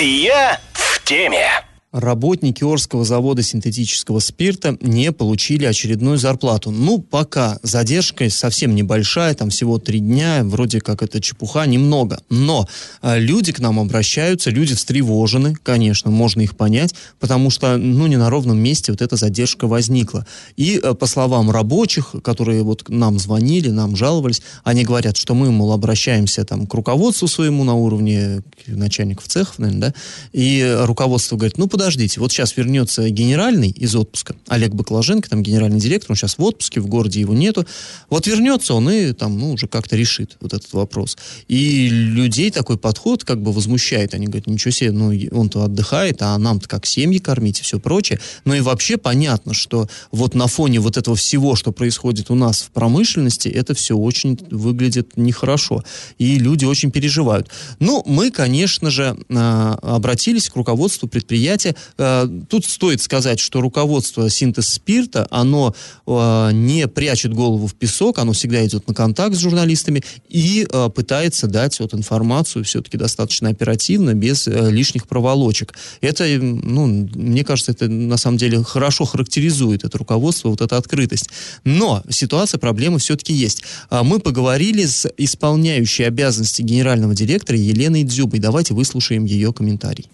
Я 0.00 0.60
в 0.72 1.04
теме. 1.04 1.71
Работники 1.92 2.64
Орского 2.64 3.04
завода 3.04 3.42
синтетического 3.42 4.18
спирта 4.20 4.78
не 4.80 5.12
получили 5.12 5.66
очередную 5.66 6.16
зарплату. 6.16 6.70
Ну, 6.70 7.02
пока 7.02 7.58
задержка 7.62 8.30
совсем 8.30 8.74
небольшая, 8.74 9.34
там 9.34 9.50
всего 9.50 9.78
три 9.78 10.00
дня, 10.00 10.40
вроде 10.42 10.80
как 10.80 11.02
это 11.02 11.20
чепуха, 11.20 11.66
немного. 11.66 12.22
Но 12.30 12.66
э, 13.02 13.18
люди 13.18 13.52
к 13.52 13.58
нам 13.58 13.78
обращаются, 13.78 14.48
люди 14.48 14.74
встревожены, 14.74 15.54
конечно, 15.62 16.10
можно 16.10 16.40
их 16.40 16.56
понять, 16.56 16.94
потому 17.20 17.50
что, 17.50 17.76
ну, 17.76 18.06
не 18.06 18.16
на 18.16 18.30
ровном 18.30 18.58
месте 18.58 18.90
вот 18.90 19.02
эта 19.02 19.16
задержка 19.16 19.66
возникла. 19.66 20.26
И, 20.56 20.80
э, 20.82 20.94
по 20.94 21.04
словам 21.04 21.50
рабочих, 21.50 22.14
которые 22.24 22.62
вот 22.62 22.88
нам 22.88 23.18
звонили, 23.18 23.68
нам 23.68 23.96
жаловались, 23.96 24.40
они 24.64 24.84
говорят, 24.84 25.18
что 25.18 25.34
мы, 25.34 25.50
мол, 25.50 25.72
обращаемся 25.72 26.46
там 26.46 26.66
к 26.66 26.72
руководству 26.72 27.28
своему 27.28 27.64
на 27.64 27.74
уровне 27.74 28.40
начальников 28.66 29.28
цехов, 29.28 29.58
наверное, 29.58 29.90
да, 29.90 29.94
и 30.32 30.76
руководство 30.86 31.36
говорит, 31.36 31.58
ну, 31.58 31.68
подождите, 31.82 32.20
вот 32.20 32.30
сейчас 32.30 32.56
вернется 32.56 33.10
генеральный 33.10 33.70
из 33.70 33.96
отпуска, 33.96 34.36
Олег 34.46 34.72
Баклаженко, 34.72 35.28
там 35.28 35.42
генеральный 35.42 35.80
директор, 35.80 36.12
он 36.12 36.16
сейчас 36.16 36.38
в 36.38 36.42
отпуске, 36.44 36.80
в 36.80 36.86
городе 36.86 37.18
его 37.18 37.34
нету, 37.34 37.66
вот 38.08 38.28
вернется 38.28 38.74
он 38.74 38.88
и 38.88 39.12
там, 39.12 39.36
ну, 39.36 39.54
уже 39.54 39.66
как-то 39.66 39.96
решит 39.96 40.36
вот 40.40 40.52
этот 40.52 40.72
вопрос. 40.74 41.18
И 41.48 41.88
людей 41.88 42.52
такой 42.52 42.78
подход 42.78 43.24
как 43.24 43.42
бы 43.42 43.50
возмущает, 43.50 44.14
они 44.14 44.26
говорят, 44.26 44.46
ничего 44.46 44.70
себе, 44.70 44.92
ну, 44.92 45.12
он-то 45.32 45.64
отдыхает, 45.64 46.22
а 46.22 46.38
нам-то 46.38 46.68
как 46.68 46.86
семьи 46.86 47.18
кормить 47.18 47.58
и 47.58 47.64
все 47.64 47.80
прочее, 47.80 48.20
но 48.44 48.54
и 48.54 48.60
вообще 48.60 48.96
понятно, 48.96 49.52
что 49.52 49.88
вот 50.12 50.36
на 50.36 50.46
фоне 50.46 50.78
вот 50.78 50.96
этого 50.96 51.16
всего, 51.16 51.56
что 51.56 51.72
происходит 51.72 52.30
у 52.30 52.36
нас 52.36 52.62
в 52.62 52.70
промышленности, 52.70 53.48
это 53.48 53.74
все 53.74 53.96
очень 53.96 54.38
выглядит 54.52 55.16
нехорошо, 55.16 55.82
и 56.18 56.38
люди 56.38 56.64
очень 56.64 56.92
переживают. 56.92 57.48
Ну, 57.80 58.04
мы, 58.06 58.30
конечно 58.30 58.88
же, 58.88 59.16
а, 59.30 59.78
обратились 59.82 60.48
к 60.48 60.54
руководству 60.54 61.08
предприятия, 61.08 61.71
Э, 61.98 62.28
тут 62.48 62.64
стоит 62.64 63.00
сказать, 63.00 63.38
что 63.38 63.60
руководство 63.60 64.28
синтез 64.30 64.68
спирта, 64.68 65.26
оно 65.30 65.74
э, 66.06 66.50
не 66.52 66.88
прячет 66.88 67.34
голову 67.34 67.66
в 67.66 67.74
песок, 67.74 68.18
оно 68.18 68.32
всегда 68.32 68.64
идет 68.66 68.88
на 68.88 68.94
контакт 68.94 69.34
с 69.34 69.38
журналистами 69.38 70.02
и 70.28 70.66
э, 70.70 70.90
пытается 70.94 71.46
дать 71.46 71.78
вот 71.80 71.94
информацию 71.94 72.64
все-таки 72.64 72.96
достаточно 72.96 73.48
оперативно, 73.48 74.14
без 74.14 74.46
лишних 74.46 75.06
проволочек. 75.06 75.74
Это, 76.00 76.24
ну, 76.24 76.86
мне 76.86 77.44
кажется, 77.44 77.72
это 77.72 77.88
на 77.88 78.16
самом 78.16 78.38
деле 78.38 78.62
хорошо 78.62 79.04
характеризует 79.04 79.84
это 79.84 79.98
руководство, 79.98 80.48
вот 80.48 80.60
эта 80.60 80.76
открытость. 80.76 81.28
Но 81.64 82.02
ситуация, 82.08 82.58
проблемы 82.58 82.98
все-таки 82.98 83.32
есть. 83.32 83.62
Мы 83.90 84.20
поговорили 84.20 84.84
с 84.84 85.08
исполняющей 85.16 86.06
обязанности 86.06 86.62
генерального 86.62 87.14
директора 87.14 87.58
Еленой 87.58 88.04
Дзюбой. 88.04 88.40
Давайте 88.40 88.74
выслушаем 88.74 89.24
ее 89.24 89.52
комментарий 89.52 90.08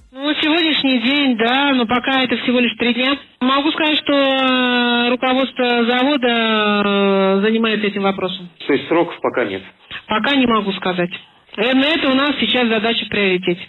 сегодняшний 0.88 0.98
день, 1.00 1.36
да, 1.36 1.72
но 1.74 1.86
пока 1.86 2.22
это 2.22 2.36
всего 2.38 2.58
лишь 2.58 2.74
три 2.78 2.94
дня. 2.94 3.16
Могу 3.40 3.70
сказать, 3.72 3.98
что 3.98 4.12
э, 4.12 5.08
руководство 5.10 5.84
завода 5.84 6.28
э, 6.28 7.40
занимается 7.42 7.86
этим 7.86 8.02
вопросом. 8.02 8.48
То 8.66 8.72
есть 8.72 8.88
сроков 8.88 9.14
пока 9.20 9.44
нет? 9.44 9.62
Пока 10.06 10.34
не 10.34 10.46
могу 10.46 10.72
сказать. 10.72 11.10
Э, 11.56 11.74
на 11.74 11.84
это 11.86 12.08
у 12.10 12.14
нас 12.14 12.32
сейчас 12.40 12.68
задача 12.68 13.04
в 13.04 13.08
приоритете. 13.08 13.60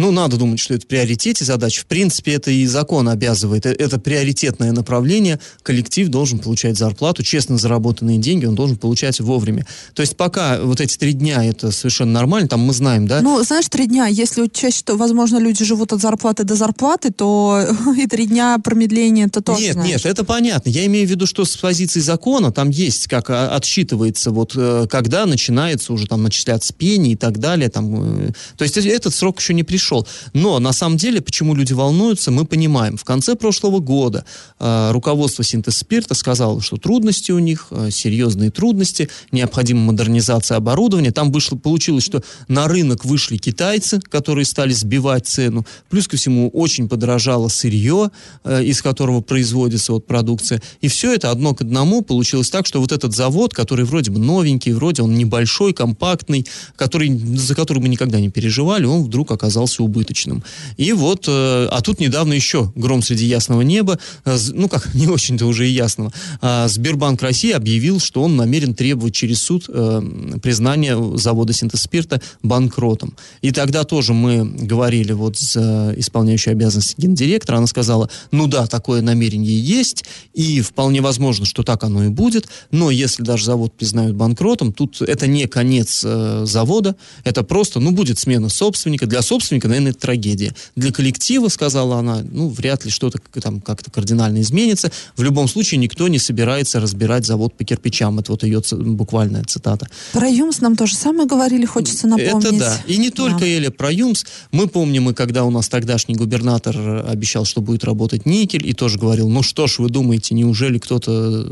Ну, 0.00 0.12
надо 0.12 0.38
думать, 0.38 0.58
что 0.58 0.72
это 0.72 0.86
в 0.86 0.86
приоритете 0.86 1.44
задач. 1.44 1.78
В 1.78 1.84
принципе, 1.84 2.32
это 2.32 2.50
и 2.50 2.64
закон 2.66 3.06
обязывает. 3.10 3.66
Э, 3.66 3.72
это 3.72 4.00
приоритетное 4.00 4.72
направление. 4.72 5.38
Коллектив 5.62 6.08
должен 6.08 6.38
получать 6.38 6.78
зарплату, 6.78 7.22
честно 7.22 7.58
заработанные 7.58 8.16
деньги 8.16 8.46
он 8.46 8.54
должен 8.54 8.78
получать 8.78 9.20
вовремя. 9.20 9.66
То 9.92 10.00
есть 10.00 10.16
пока 10.16 10.58
вот 10.62 10.80
эти 10.80 10.96
три 10.96 11.12
дня 11.12 11.44
это 11.44 11.70
совершенно 11.70 12.12
нормально, 12.12 12.48
там 12.48 12.60
мы 12.60 12.72
знаем, 12.72 13.06
да? 13.06 13.20
Ну, 13.20 13.42
знаешь, 13.44 13.68
три 13.68 13.86
дня, 13.86 14.06
если 14.06 14.40
учесть, 14.40 14.78
что, 14.78 14.96
возможно, 14.96 15.36
люди 15.36 15.66
живут 15.66 15.92
от 15.92 16.00
зарплаты 16.00 16.44
до 16.44 16.54
зарплаты, 16.54 17.12
то 17.12 17.62
и 17.98 18.06
три 18.06 18.24
дня 18.24 18.56
промедления 18.64 19.26
это 19.26 19.42
тоже, 19.42 19.60
Нет, 19.60 19.72
знаешь. 19.74 19.90
нет, 19.90 20.06
это 20.06 20.24
понятно. 20.24 20.70
Я 20.70 20.86
имею 20.86 21.06
в 21.06 21.10
виду, 21.10 21.26
что 21.26 21.44
с 21.44 21.54
позиции 21.58 22.00
закона 22.00 22.52
там 22.52 22.70
есть, 22.70 23.06
как 23.06 23.28
отсчитывается, 23.28 24.30
вот 24.30 24.52
э, 24.56 24.86
когда 24.88 25.26
начинается 25.26 25.92
уже 25.92 26.06
там 26.06 26.22
начисляться 26.22 26.72
пени 26.72 27.12
и 27.12 27.16
так 27.16 27.38
далее. 27.38 27.68
Там, 27.68 28.28
э, 28.28 28.32
то 28.56 28.64
есть 28.64 28.78
этот 28.78 29.14
срок 29.14 29.40
еще 29.40 29.52
не 29.52 29.62
пришел 29.62 29.89
пришел. 29.90 30.06
Но 30.32 30.58
на 30.58 30.72
самом 30.72 30.96
деле, 30.96 31.20
почему 31.20 31.54
люди 31.54 31.72
волнуются, 31.72 32.30
мы 32.30 32.44
понимаем. 32.44 32.96
В 32.96 33.04
конце 33.04 33.34
прошлого 33.34 33.80
года 33.80 34.24
э, 34.58 34.90
руководство 34.92 35.44
синтез 35.44 35.78
спирта 35.78 36.14
сказало, 36.14 36.60
что 36.60 36.76
трудности 36.76 37.32
у 37.32 37.38
них, 37.38 37.66
э, 37.70 37.90
серьезные 37.90 38.50
трудности, 38.50 39.08
необходима 39.32 39.80
модернизация 39.80 40.56
оборудования. 40.56 41.10
Там 41.10 41.32
вышло, 41.32 41.56
получилось, 41.56 42.04
что 42.04 42.22
на 42.48 42.68
рынок 42.68 43.04
вышли 43.04 43.36
китайцы, 43.36 44.00
которые 44.00 44.44
стали 44.44 44.72
сбивать 44.72 45.26
цену. 45.26 45.64
Плюс 45.88 46.06
ко 46.08 46.16
всему 46.16 46.48
очень 46.50 46.88
подорожало 46.88 47.48
сырье, 47.48 48.10
э, 48.44 48.64
из 48.64 48.82
которого 48.82 49.20
производится 49.20 49.92
вот 49.92 50.06
продукция. 50.06 50.62
И 50.80 50.88
все 50.88 51.14
это 51.14 51.30
одно 51.30 51.54
к 51.54 51.62
одному 51.62 52.02
получилось 52.02 52.50
так, 52.50 52.66
что 52.66 52.80
вот 52.80 52.92
этот 52.92 53.14
завод, 53.14 53.54
который 53.54 53.84
вроде 53.84 54.10
бы 54.10 54.18
новенький, 54.18 54.72
вроде 54.72 55.02
он 55.02 55.14
небольшой, 55.14 55.72
компактный, 55.72 56.46
который, 56.76 57.10
за 57.36 57.54
который 57.54 57.80
мы 57.80 57.88
никогда 57.88 58.20
не 58.20 58.30
переживали, 58.30 58.86
он 58.86 59.04
вдруг 59.04 59.30
оказался 59.30 59.79
оказался 59.80 59.82
убыточным. 59.82 60.42
И 60.76 60.92
вот, 60.92 61.24
э, 61.28 61.68
а 61.70 61.80
тут 61.80 62.00
недавно 62.00 62.34
еще 62.34 62.72
гром 62.74 63.02
среди 63.02 63.26
ясного 63.26 63.62
неба, 63.62 63.98
э, 64.24 64.36
ну 64.52 64.68
как, 64.68 64.94
не 64.94 65.08
очень-то 65.08 65.46
уже 65.46 65.68
и 65.68 65.72
ясного, 65.72 66.12
а 66.40 66.68
Сбербанк 66.68 67.22
России 67.22 67.52
объявил, 67.52 68.00
что 68.00 68.22
он 68.22 68.36
намерен 68.36 68.74
требовать 68.74 69.14
через 69.14 69.42
суд 69.42 69.64
э, 69.68 70.02
признания 70.42 70.96
завода 71.16 71.52
синтез-спирта 71.52 72.20
банкротом. 72.42 73.14
И 73.42 73.50
тогда 73.52 73.84
тоже 73.84 74.12
мы 74.12 74.44
говорили 74.44 75.12
вот 75.12 75.36
с 75.38 75.56
исполняющей 75.96 76.52
обязанности 76.52 76.94
гендиректора, 76.98 77.58
она 77.58 77.66
сказала, 77.66 78.08
ну 78.30 78.46
да, 78.46 78.66
такое 78.66 79.02
намерение 79.02 79.58
есть, 79.58 80.04
и 80.34 80.60
вполне 80.60 81.00
возможно, 81.00 81.46
что 81.46 81.62
так 81.62 81.84
оно 81.84 82.04
и 82.04 82.08
будет, 82.08 82.48
но 82.70 82.90
если 82.90 83.22
даже 83.22 83.44
завод 83.44 83.72
признают 83.76 84.16
банкротом, 84.16 84.72
тут 84.72 85.02
это 85.02 85.26
не 85.26 85.46
конец 85.46 86.00
завода, 86.00 86.96
это 87.24 87.42
просто, 87.42 87.80
ну, 87.80 87.90
будет 87.90 88.18
смена 88.18 88.48
собственника. 88.48 89.06
Для 89.06 89.22
собственника 89.22 89.68
наверное, 89.70 89.92
это 89.92 90.00
трагедия. 90.00 90.54
Для 90.76 90.92
коллектива, 90.92 91.48
сказала 91.48 91.98
она, 91.98 92.22
ну, 92.30 92.48
вряд 92.48 92.84
ли 92.84 92.90
что-то 92.90 93.18
там 93.40 93.60
как-то 93.60 93.90
кардинально 93.90 94.40
изменится. 94.42 94.90
В 95.16 95.22
любом 95.22 95.48
случае 95.48 95.78
никто 95.78 96.08
не 96.08 96.18
собирается 96.18 96.80
разбирать 96.80 97.26
завод 97.26 97.54
по 97.54 97.64
кирпичам. 97.64 98.18
Это 98.18 98.32
вот 98.32 98.42
ее 98.42 98.62
буквальная 98.70 99.44
цитата. 99.44 99.88
Про 100.12 100.28
ЮМС 100.28 100.60
нам 100.60 100.76
тоже 100.76 100.94
самое 100.94 101.28
говорили, 101.28 101.64
хочется 101.64 102.06
напомнить. 102.06 102.46
Это 102.46 102.58
да. 102.58 102.78
И 102.86 102.98
не 102.98 103.10
только, 103.10 103.40
да. 103.40 103.46
Эля, 103.46 103.70
про 103.70 103.90
ЮМС. 103.92 104.24
Мы 104.52 104.66
помним, 104.66 105.10
и 105.10 105.14
когда 105.14 105.44
у 105.44 105.50
нас 105.50 105.68
тогдашний 105.68 106.14
губернатор 106.14 106.76
обещал, 107.06 107.44
что 107.44 107.60
будет 107.60 107.84
работать 107.84 108.26
никель, 108.26 108.66
и 108.66 108.72
тоже 108.72 108.98
говорил, 108.98 109.28
ну 109.28 109.42
что 109.42 109.66
ж 109.66 109.78
вы 109.78 109.88
думаете, 109.88 110.34
неужели 110.34 110.78
кто-то 110.78 111.46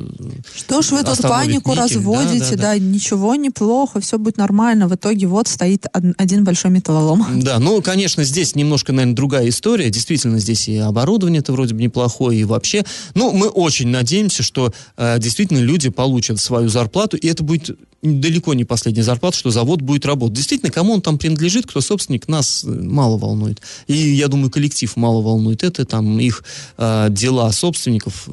Что 0.54 0.82
ж 0.82 0.90
вы 0.90 1.04
тут 1.04 1.20
панику 1.22 1.70
никель? 1.70 1.82
разводите, 1.82 2.38
да, 2.38 2.50
да, 2.50 2.56
да. 2.56 2.62
да, 2.74 2.78
ничего 2.78 3.34
неплохо, 3.34 4.00
все 4.00 4.18
будет 4.18 4.36
нормально. 4.36 4.88
В 4.88 4.94
итоге 4.94 5.26
вот 5.26 5.48
стоит 5.48 5.86
один 5.92 6.44
большой 6.44 6.70
металлолом. 6.70 7.40
Да, 7.40 7.58
ну, 7.58 7.80
конечно, 7.82 7.97
конечно, 7.98 8.22
здесь 8.22 8.54
немножко, 8.54 8.92
наверное, 8.92 9.16
другая 9.16 9.48
история. 9.48 9.90
Действительно, 9.90 10.38
здесь 10.38 10.68
и 10.68 10.76
оборудование 10.76 11.40
это 11.40 11.50
вроде 11.50 11.74
бы 11.74 11.82
неплохое, 11.82 12.40
и 12.40 12.44
вообще. 12.44 12.84
Ну, 13.14 13.32
мы 13.32 13.48
очень 13.48 13.88
надеемся, 13.88 14.44
что 14.44 14.72
э, 14.96 15.18
действительно 15.18 15.58
люди 15.58 15.88
получат 15.88 16.38
свою 16.38 16.68
зарплату, 16.68 17.16
и 17.16 17.26
это 17.26 17.42
будет 17.42 17.76
далеко 18.02 18.54
не 18.54 18.64
последняя 18.64 19.02
зарплата, 19.02 19.36
что 19.36 19.50
завод 19.50 19.82
будет 19.82 20.06
работать. 20.06 20.36
Действительно, 20.36 20.70
кому 20.70 20.94
он 20.94 21.02
там 21.02 21.18
принадлежит, 21.18 21.66
кто 21.66 21.80
собственник, 21.80 22.28
нас 22.28 22.64
э, 22.64 22.68
мало 22.68 23.18
волнует. 23.18 23.60
И 23.88 23.94
я 23.94 24.28
думаю, 24.28 24.50
коллектив 24.50 24.94
мало 24.96 25.20
волнует. 25.20 25.64
Это 25.64 25.84
там 25.84 26.20
их 26.20 26.44
э, 26.76 27.08
дела 27.10 27.50
собственников, 27.50 28.28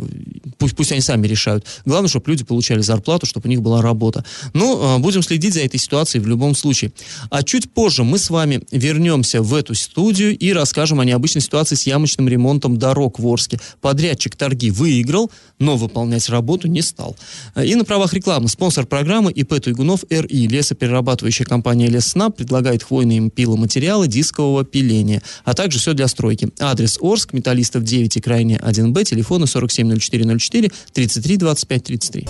пусть, 0.57 0.75
пусть 0.75 0.91
они 0.91 1.01
сами 1.01 1.25
решают. 1.27 1.65
Главное, 1.85 2.09
чтобы 2.09 2.29
люди 2.29 2.43
получали 2.43 2.81
зарплату, 2.81 3.25
чтобы 3.25 3.47
у 3.47 3.49
них 3.49 3.61
была 3.61 3.81
работа. 3.81 4.23
Ну, 4.53 4.97
э, 4.97 4.99
будем 4.99 5.23
следить 5.23 5.55
за 5.55 5.61
этой 5.61 5.79
ситуацией 5.79 6.23
в 6.23 6.27
любом 6.27 6.55
случае. 6.55 6.91
А 7.31 7.41
чуть 7.41 7.71
позже 7.71 8.03
мы 8.03 8.19
с 8.19 8.29
вами 8.29 8.61
вернемся 8.71 9.41
в 9.41 9.54
эту 9.55 9.73
студию 9.75 10.37
и 10.37 10.53
расскажем 10.53 10.99
о 10.99 11.05
необычной 11.05 11.41
ситуации 11.41 11.75
с 11.75 11.87
ямочным 11.87 12.27
ремонтом 12.27 12.77
дорог 12.77 13.19
в 13.19 13.27
Орске. 13.27 13.59
Подрядчик 13.81 14.35
торги 14.35 14.71
выиграл, 14.71 15.31
но 15.59 15.77
выполнять 15.77 16.29
работу 16.29 16.67
не 16.67 16.81
стал. 16.81 17.15
И 17.61 17.75
на 17.75 17.85
правах 17.85 18.13
рекламы 18.13 18.49
спонсор 18.49 18.85
программы 18.85 19.31
ИП 19.31 19.59
Туйгунов 19.61 20.03
РИ. 20.09 20.47
Лесоперерабатывающая 20.47 21.45
компания 21.45 21.87
Лесснаб 21.87 22.35
предлагает 22.35 22.83
хвойные 22.83 23.29
пиломатериалы 23.29 24.07
дискового 24.07 24.63
пиления, 24.63 25.21
а 25.43 25.53
также 25.53 25.79
все 25.79 25.93
для 25.93 26.07
стройки. 26.07 26.49
Адрес 26.59 26.97
Орск, 27.01 27.33
Металлистов 27.33 27.83
9 27.83 28.17
и 28.17 28.21
крайне 28.21 28.57
1Б, 28.57 29.03
телефоны 29.03 29.45
470404 29.45 30.71
33 30.93 31.37
25 31.37 31.83
33. 31.83 32.27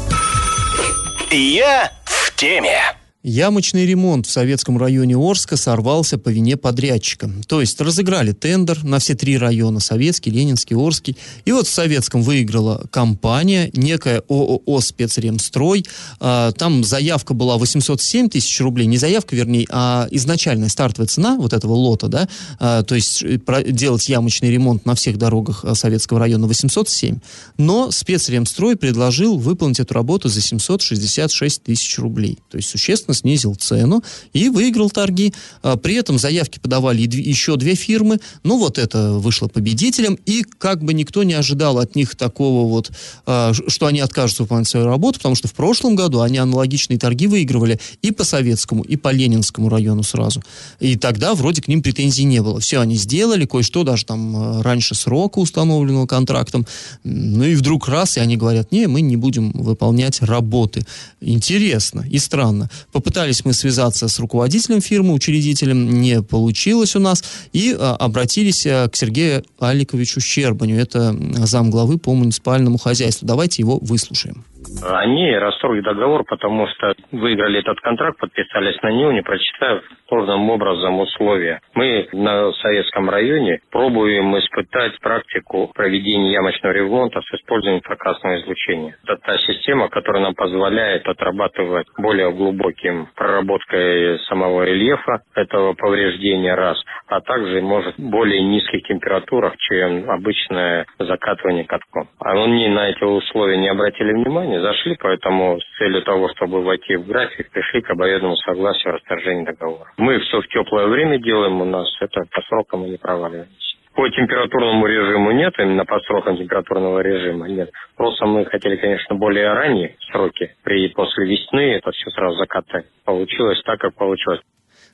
Я 1.31 1.91
в 2.05 2.35
теме. 2.35 3.04
Ямочный 3.27 3.87
ремонт 3.87 4.27
в 4.27 4.29
советском 4.29 4.77
районе 4.77 5.17
Орска 5.17 5.57
сорвался 5.57 6.19
по 6.19 6.29
вине 6.29 6.57
подрядчика. 6.57 7.27
То 7.47 7.59
есть 7.59 7.81
разыграли 7.81 8.33
тендер 8.33 8.83
на 8.83 8.99
все 8.99 9.15
три 9.15 9.35
района, 9.39 9.79
Советский, 9.79 10.29
Ленинский, 10.29 10.75
Орский. 10.75 11.17
И 11.43 11.51
вот 11.51 11.65
в 11.65 11.71
Советском 11.71 12.21
выиграла 12.21 12.85
компания, 12.91 13.71
некая 13.73 14.21
ООО 14.29 14.79
«Спецремстрой». 14.79 15.87
А, 16.19 16.51
там 16.51 16.83
заявка 16.83 17.33
была 17.33 17.57
807 17.57 18.29
тысяч 18.29 18.61
рублей, 18.61 18.85
не 18.85 18.97
заявка, 18.97 19.35
вернее, 19.35 19.65
а 19.71 20.07
изначальная 20.11 20.69
стартовая 20.69 21.07
цена 21.07 21.35
вот 21.37 21.53
этого 21.53 21.73
лота, 21.73 22.07
да, 22.09 22.29
а, 22.59 22.83
то 22.83 22.93
есть 22.93 23.23
э, 23.23 23.39
делать 23.71 24.07
ямочный 24.07 24.51
ремонт 24.51 24.85
на 24.85 24.93
всех 24.93 25.17
дорогах 25.17 25.65
а, 25.65 25.73
Советского 25.73 26.19
района 26.19 26.45
807. 26.45 27.17
Но 27.57 27.89
«Спецремстрой» 27.89 28.75
предложил 28.75 29.39
выполнить 29.39 29.79
эту 29.79 29.95
работу 29.95 30.29
за 30.29 30.41
766 30.41 31.63
тысяч 31.63 31.97
рублей. 31.97 32.37
То 32.51 32.57
есть 32.57 32.69
существенно 32.69 33.14
снизил 33.15 33.55
цену 33.55 34.03
и 34.33 34.49
выиграл 34.49 34.89
торги. 34.91 35.33
А, 35.63 35.77
при 35.77 35.95
этом 35.95 36.19
заявки 36.19 36.59
подавали 36.59 37.01
еще 37.01 37.55
две 37.57 37.75
фирмы. 37.75 38.19
Ну, 38.43 38.57
вот 38.59 38.77
это 38.77 39.13
вышло 39.13 39.47
победителем. 39.47 40.19
И 40.25 40.43
как 40.43 40.83
бы 40.83 40.93
никто 40.93 41.23
не 41.23 41.33
ожидал 41.33 41.79
от 41.79 41.95
них 41.95 42.15
такого 42.15 42.69
вот, 42.69 42.91
а, 43.25 43.53
что 43.53 43.87
они 43.87 43.99
откажутся 43.99 44.43
выполнять 44.43 44.67
свою 44.67 44.85
работу, 44.85 45.19
потому 45.19 45.35
что 45.35 45.47
в 45.47 45.53
прошлом 45.53 45.95
году 45.95 46.21
они 46.21 46.37
аналогичные 46.37 46.99
торги 46.99 47.27
выигрывали 47.27 47.79
и 48.01 48.11
по 48.11 48.23
Советскому, 48.23 48.83
и 48.83 48.95
по 48.95 49.11
Ленинскому 49.11 49.69
району 49.69 50.03
сразу. 50.03 50.43
И 50.79 50.95
тогда 50.95 51.33
вроде 51.33 51.61
к 51.61 51.67
ним 51.67 51.81
претензий 51.81 52.23
не 52.23 52.41
было. 52.41 52.59
Все 52.59 52.79
они 52.79 52.95
сделали, 52.95 53.45
кое-что 53.45 53.83
даже 53.83 54.05
там 54.05 54.35
а, 54.35 54.63
раньше 54.63 54.95
срока 54.95 55.39
установленного 55.39 56.07
контрактом. 56.07 56.65
Ну 57.03 57.43
и 57.43 57.55
вдруг 57.55 57.87
раз, 57.87 58.17
и 58.17 58.19
они 58.19 58.37
говорят, 58.37 58.71
не, 58.71 58.87
мы 58.87 59.01
не 59.01 59.15
будем 59.15 59.51
выполнять 59.51 60.21
работы. 60.21 60.85
Интересно 61.21 62.05
и 62.09 62.17
странно. 62.17 62.69
По 62.91 62.99
Попытались 63.05 63.45
мы 63.45 63.53
связаться 63.53 64.07
с 64.07 64.17
руководителем 64.17 64.81
фирмы, 64.81 65.13
учредителем, 65.13 66.01
не 66.01 66.23
получилось 66.23 66.95
у 66.95 66.99
нас, 66.99 67.23
и 67.53 67.75
а, 67.77 67.95
обратились 67.97 68.65
а, 68.65 68.89
к 68.89 68.95
Сергею 68.95 69.45
Аликовичу 69.59 70.19
Щербаню, 70.19 70.75
это 70.75 71.15
зам 71.45 71.69
главы 71.69 71.99
по 71.99 72.15
муниципальному 72.15 72.79
хозяйству. 72.79 73.27
Давайте 73.27 73.61
его 73.61 73.77
выслушаем. 73.77 74.43
Они 74.83 75.35
расторгли 75.35 75.81
договор, 75.81 76.23
потому 76.25 76.67
что 76.67 76.93
выиграли 77.11 77.59
этот 77.59 77.79
контракт, 77.81 78.19
подписались 78.19 78.81
на 78.81 78.91
него, 78.91 79.11
не 79.11 79.21
прочитав 79.21 79.83
должным 80.09 80.49
образом 80.49 80.99
условия. 80.99 81.61
Мы 81.73 82.07
на 82.13 82.51
Советском 82.53 83.09
районе 83.09 83.59
пробуем 83.71 84.37
испытать 84.37 84.99
практику 84.99 85.71
проведения 85.73 86.33
ямочного 86.33 86.73
ремонта 86.73 87.21
с 87.21 87.35
использованием 87.35 87.79
инфракрасного 87.79 88.39
излучения. 88.41 88.95
Это 89.03 89.17
та 89.17 89.37
система, 89.39 89.89
которая 89.89 90.23
нам 90.23 90.35
позволяет 90.35 91.07
отрабатывать 91.07 91.87
более 91.97 92.31
глубоким 92.31 93.07
проработкой 93.15 94.19
самого 94.27 94.63
рельефа 94.63 95.21
этого 95.35 95.73
повреждения 95.73 96.55
раз, 96.55 96.77
а 97.07 97.21
также 97.21 97.61
может 97.61 97.95
более 97.97 98.41
низких 98.41 98.83
температурах, 98.83 99.55
чем 99.57 100.09
обычное 100.09 100.85
закатывание 100.99 101.65
катком. 101.65 102.07
А 102.19 102.31
они 102.31 102.67
на 102.69 102.89
эти 102.89 103.03
условия 103.03 103.57
не 103.57 103.69
обратили 103.69 104.13
внимания, 104.13 104.54
зашли, 104.61 104.95
поэтому 104.99 105.59
с 105.59 105.77
целью 105.77 106.01
того, 106.03 106.29
чтобы 106.29 106.63
войти 106.63 106.95
в 106.95 107.07
график, 107.07 107.51
пришли 107.51 107.81
к 107.81 107.89
обоюдному 107.89 108.35
согласию 108.37 108.89
о 108.89 108.97
расторжении 108.97 109.45
договора. 109.45 109.91
Мы 109.97 110.19
все 110.19 110.41
в 110.41 110.47
теплое 110.47 110.87
время 110.87 111.17
делаем, 111.19 111.61
у 111.61 111.65
нас 111.65 111.87
это 112.01 112.23
по 112.31 112.41
срокам 112.43 112.81
мы 112.81 112.89
не 112.89 112.97
проваливаемся. 112.97 113.75
По 113.95 114.09
температурному 114.09 114.85
режиму 114.87 115.31
нет, 115.31 115.53
именно 115.57 115.85
по 115.85 115.99
срокам 116.01 116.35
температурного 116.35 116.99
режима 116.99 117.47
нет. 117.47 117.71
Просто 117.95 118.25
мы 118.25 118.43
хотели, 118.45 118.75
конечно, 118.75 119.15
более 119.15 119.53
ранние 119.53 119.95
сроки. 120.11 120.53
При 120.65 120.89
после 120.89 121.25
весны 121.25 121.75
это 121.75 121.91
все 121.91 122.09
сразу 122.11 122.35
закатать. 122.37 122.85
Получилось 123.05 123.61
так, 123.63 123.79
как 123.79 123.95
получилось. 123.95 124.41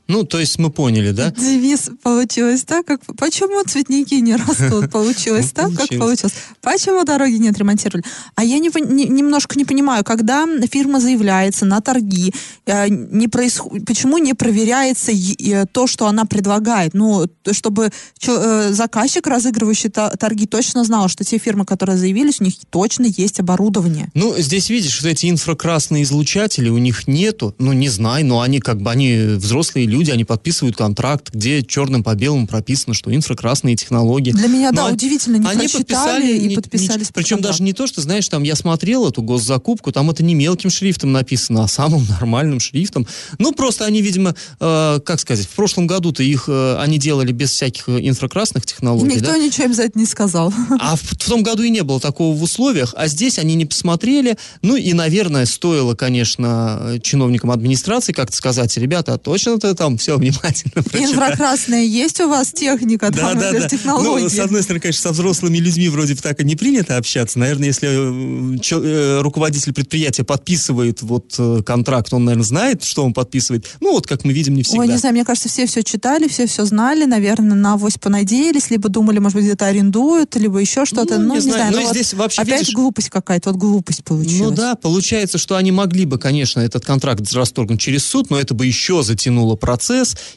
Ну, 0.08 0.24
то 0.24 0.40
есть 0.40 0.60
мы 0.60 0.70
поняли, 0.72 1.12
да? 1.12 1.32
Девиз 1.32 1.90
получилось 2.04 2.64
так, 2.64 2.86
как... 2.86 3.02
Почему 3.18 3.64
цветники 3.64 4.16
не 4.16 4.36
растут? 4.36 4.92
Получилось 4.92 5.52
так, 5.52 5.74
как 5.74 5.88
получилось. 5.88 6.34
Почему 6.62 7.04
дороги 7.04 7.36
не 7.36 7.50
отремонтировали? 7.50 8.04
А 8.36 8.44
я 8.44 8.60
не, 8.60 8.70
не, 8.92 9.06
немножко 9.06 9.58
не 9.58 9.66
понимаю, 9.66 10.04
когда 10.04 10.46
фирма 10.70 11.00
заявляется 11.00 11.66
на 11.66 11.82
торги, 11.82 12.34
э, 12.66 12.90
не 12.90 13.28
происход... 13.28 13.86
почему 13.86 14.18
не 14.18 14.34
проверяется 14.34 15.12
то, 15.72 15.88
что 15.88 16.08
она 16.08 16.26
предлагает? 16.26 16.94
Ну, 16.94 17.26
чтобы 17.52 17.92
э, 18.28 18.70
заказчик, 18.74 19.28
разыгрывающий 19.28 19.90
торги, 19.90 20.46
точно 20.46 20.84
знал, 20.84 21.08
что 21.08 21.24
те 21.24 21.38
фирмы, 21.38 21.66
которые 21.66 21.98
заявились, 21.98 22.42
у 22.42 22.44
них 22.44 22.56
точно 22.70 23.06
есть 23.06 23.40
оборудование. 23.40 24.10
Ну, 24.14 24.36
здесь 24.38 24.70
видишь, 24.70 24.94
что 24.94 25.10
эти 25.10 25.30
инфракрасные 25.30 26.04
излучатели 26.04 26.70
у 26.70 26.78
них 26.78 27.08
нету, 27.08 27.56
ну, 27.60 27.74
не 27.74 27.90
знаю, 27.90 28.26
но 28.26 28.42
они 28.42 28.60
как 28.60 28.82
бы, 28.82 28.92
они 28.92 29.16
взрослые 29.38 29.88
люди, 29.92 30.10
они 30.10 30.24
подписывают 30.24 30.76
контракт, 30.76 31.30
где 31.32 31.62
черным 31.64 32.04
по 32.04 32.16
белому 32.16 32.48
прописано, 32.48 32.94
что 32.94 33.14
инфракрасные 33.14 33.76
технологии. 33.76 34.32
Для 34.32 34.48
меня, 34.48 34.72
Но 34.72 34.88
да, 34.88 34.94
удивительно, 34.94 35.38
не 35.38 35.48
они 35.48 35.68
подписали 35.68 36.38
и 36.38 36.48
не, 36.48 36.56
подписались. 36.56 37.08
Не, 37.08 37.14
причем 37.14 37.42
даже 37.42 37.62
не 37.62 37.74
то, 37.74 37.86
что, 37.86 38.02
знаешь, 38.02 38.28
там 38.28 38.44
я 38.44 38.56
смотрел 38.56 39.08
эту 39.08 39.22
госзакупку, 39.22 39.92
там 39.92 40.10
это 40.10 40.24
не 40.24 40.34
мелким 40.34 40.70
шрифтом 40.70 41.12
написано, 41.12 41.64
а 41.64 41.68
самым 41.68 42.06
нормальным 42.10 42.60
шрифтом. 42.60 43.06
Ну, 43.38 43.52
просто 43.52 43.86
они, 43.86 44.02
видимо, 44.02 44.36
э, 44.60 45.00
как 45.06 45.20
сказать, 45.20 45.46
в 45.46 45.50
прошлом 45.50 45.86
году-то 45.88 46.24
их 46.24 46.46
э, 46.48 46.78
они 46.80 46.98
делали 46.98 47.32
без 47.32 47.52
всяких 47.52 47.90
э, 47.90 48.00
инфракрасных 48.08 48.66
технологий. 48.66 49.16
Никто 49.16 49.32
да? 49.32 49.38
ничего 49.38 49.66
им 49.66 49.74
за 49.74 49.84
это 49.84 50.00
не 50.00 50.06
сказал. 50.06 50.54
А 50.80 50.96
в, 50.96 51.02
в 51.02 51.30
том 51.30 51.44
году 51.44 51.64
и 51.64 51.70
не 51.70 51.84
было 51.84 52.00
такого 52.00 52.36
в 52.36 52.42
условиях, 52.42 52.94
а 52.98 53.08
здесь 53.08 53.38
они 53.38 53.56
не 53.56 53.66
посмотрели. 53.66 54.38
Ну 54.62 54.76
и, 54.76 54.94
наверное, 54.94 55.46
стоило, 55.46 55.96
конечно, 55.96 57.00
чиновникам 57.04 57.52
администрации 57.52 58.14
как-то 58.14 58.36
сказать, 58.36 58.76
ребята, 58.78 59.16
а 59.16 59.18
точно 59.18 59.60
ты 59.60 59.68
там 59.82 59.98
все 59.98 60.16
внимательно 60.16 60.72
прочитать. 60.84 61.10
Инфракрасная 61.10 61.84
есть 61.84 62.20
у 62.22 62.30
вас 62.30 62.52
техника, 62.52 63.10
да, 63.10 63.30
там, 63.30 63.40
да, 63.40 63.52
да. 63.52 63.68
технологии? 63.68 64.24
Ну, 64.24 64.30
с 64.30 64.38
одной 64.38 64.62
стороны, 64.62 64.80
конечно, 64.80 65.02
со 65.02 65.12
взрослыми 65.12 65.58
людьми 65.58 65.90
вроде 65.90 66.14
бы 66.14 66.22
так 66.22 66.40
и 66.40 66.44
не 66.44 66.56
принято 66.56 66.98
общаться. 66.98 67.40
Наверное, 67.40 67.70
если 67.70 67.90
э, 67.90 68.58
э, 68.74 69.22
руководитель 69.22 69.74
предприятия 69.74 70.24
подписывает 70.24 71.02
вот 71.02 71.34
э, 71.40 71.64
контракт, 71.66 72.14
он, 72.14 72.26
наверное, 72.26 72.46
знает, 72.46 72.84
что 72.84 73.04
он 73.04 73.16
подписывает. 73.16 73.66
Ну, 73.80 73.94
вот 73.94 74.06
как 74.06 74.24
мы 74.24 74.34
видим, 74.34 74.54
не 74.54 74.62
всегда. 74.62 74.82
Ой, 74.82 74.88
не 74.88 74.98
знаю, 74.98 75.16
мне 75.16 75.26
кажется, 75.26 75.50
все 75.50 75.66
все 75.66 75.82
читали, 75.82 76.28
все 76.28 76.46
все 76.46 76.64
знали, 76.66 77.06
наверное, 77.06 77.56
на 77.56 77.74
авось 77.74 77.98
понадеялись, 77.98 78.70
либо 78.70 78.88
думали, 78.88 79.18
может 79.18 79.36
быть, 79.36 79.46
где-то 79.46 79.66
арендуют, 79.66 80.36
либо 80.36 80.60
еще 80.60 80.86
что-то. 80.86 81.18
Ну, 81.18 81.26
ну, 81.26 81.40
не, 81.40 81.46
не 81.46 81.52
знаю. 81.52 81.74
Но 81.74 81.82
ну, 81.82 81.90
здесь 81.90 82.14
вот 82.14 82.22
вообще, 82.22 82.44
опять 82.44 82.60
видишь, 82.60 82.76
глупость 82.76 83.10
какая-то, 83.10 83.50
вот 83.50 83.60
глупость 83.60 84.04
получилась. 84.04 84.52
Ну 84.52 84.52
да, 84.52 84.76
получается, 84.76 85.40
что 85.40 85.56
они 85.56 85.72
могли 85.72 86.06
бы, 86.06 86.20
конечно, 86.20 86.60
этот 86.60 86.86
контракт 86.86 87.22
расторгнуть 87.34 87.82
через 87.82 88.06
суд, 88.06 88.30
но 88.30 88.40
это 88.40 88.54
бы 88.54 88.68
еще 88.68 89.02
затянуло 89.02 89.56
процесс, 89.56 89.71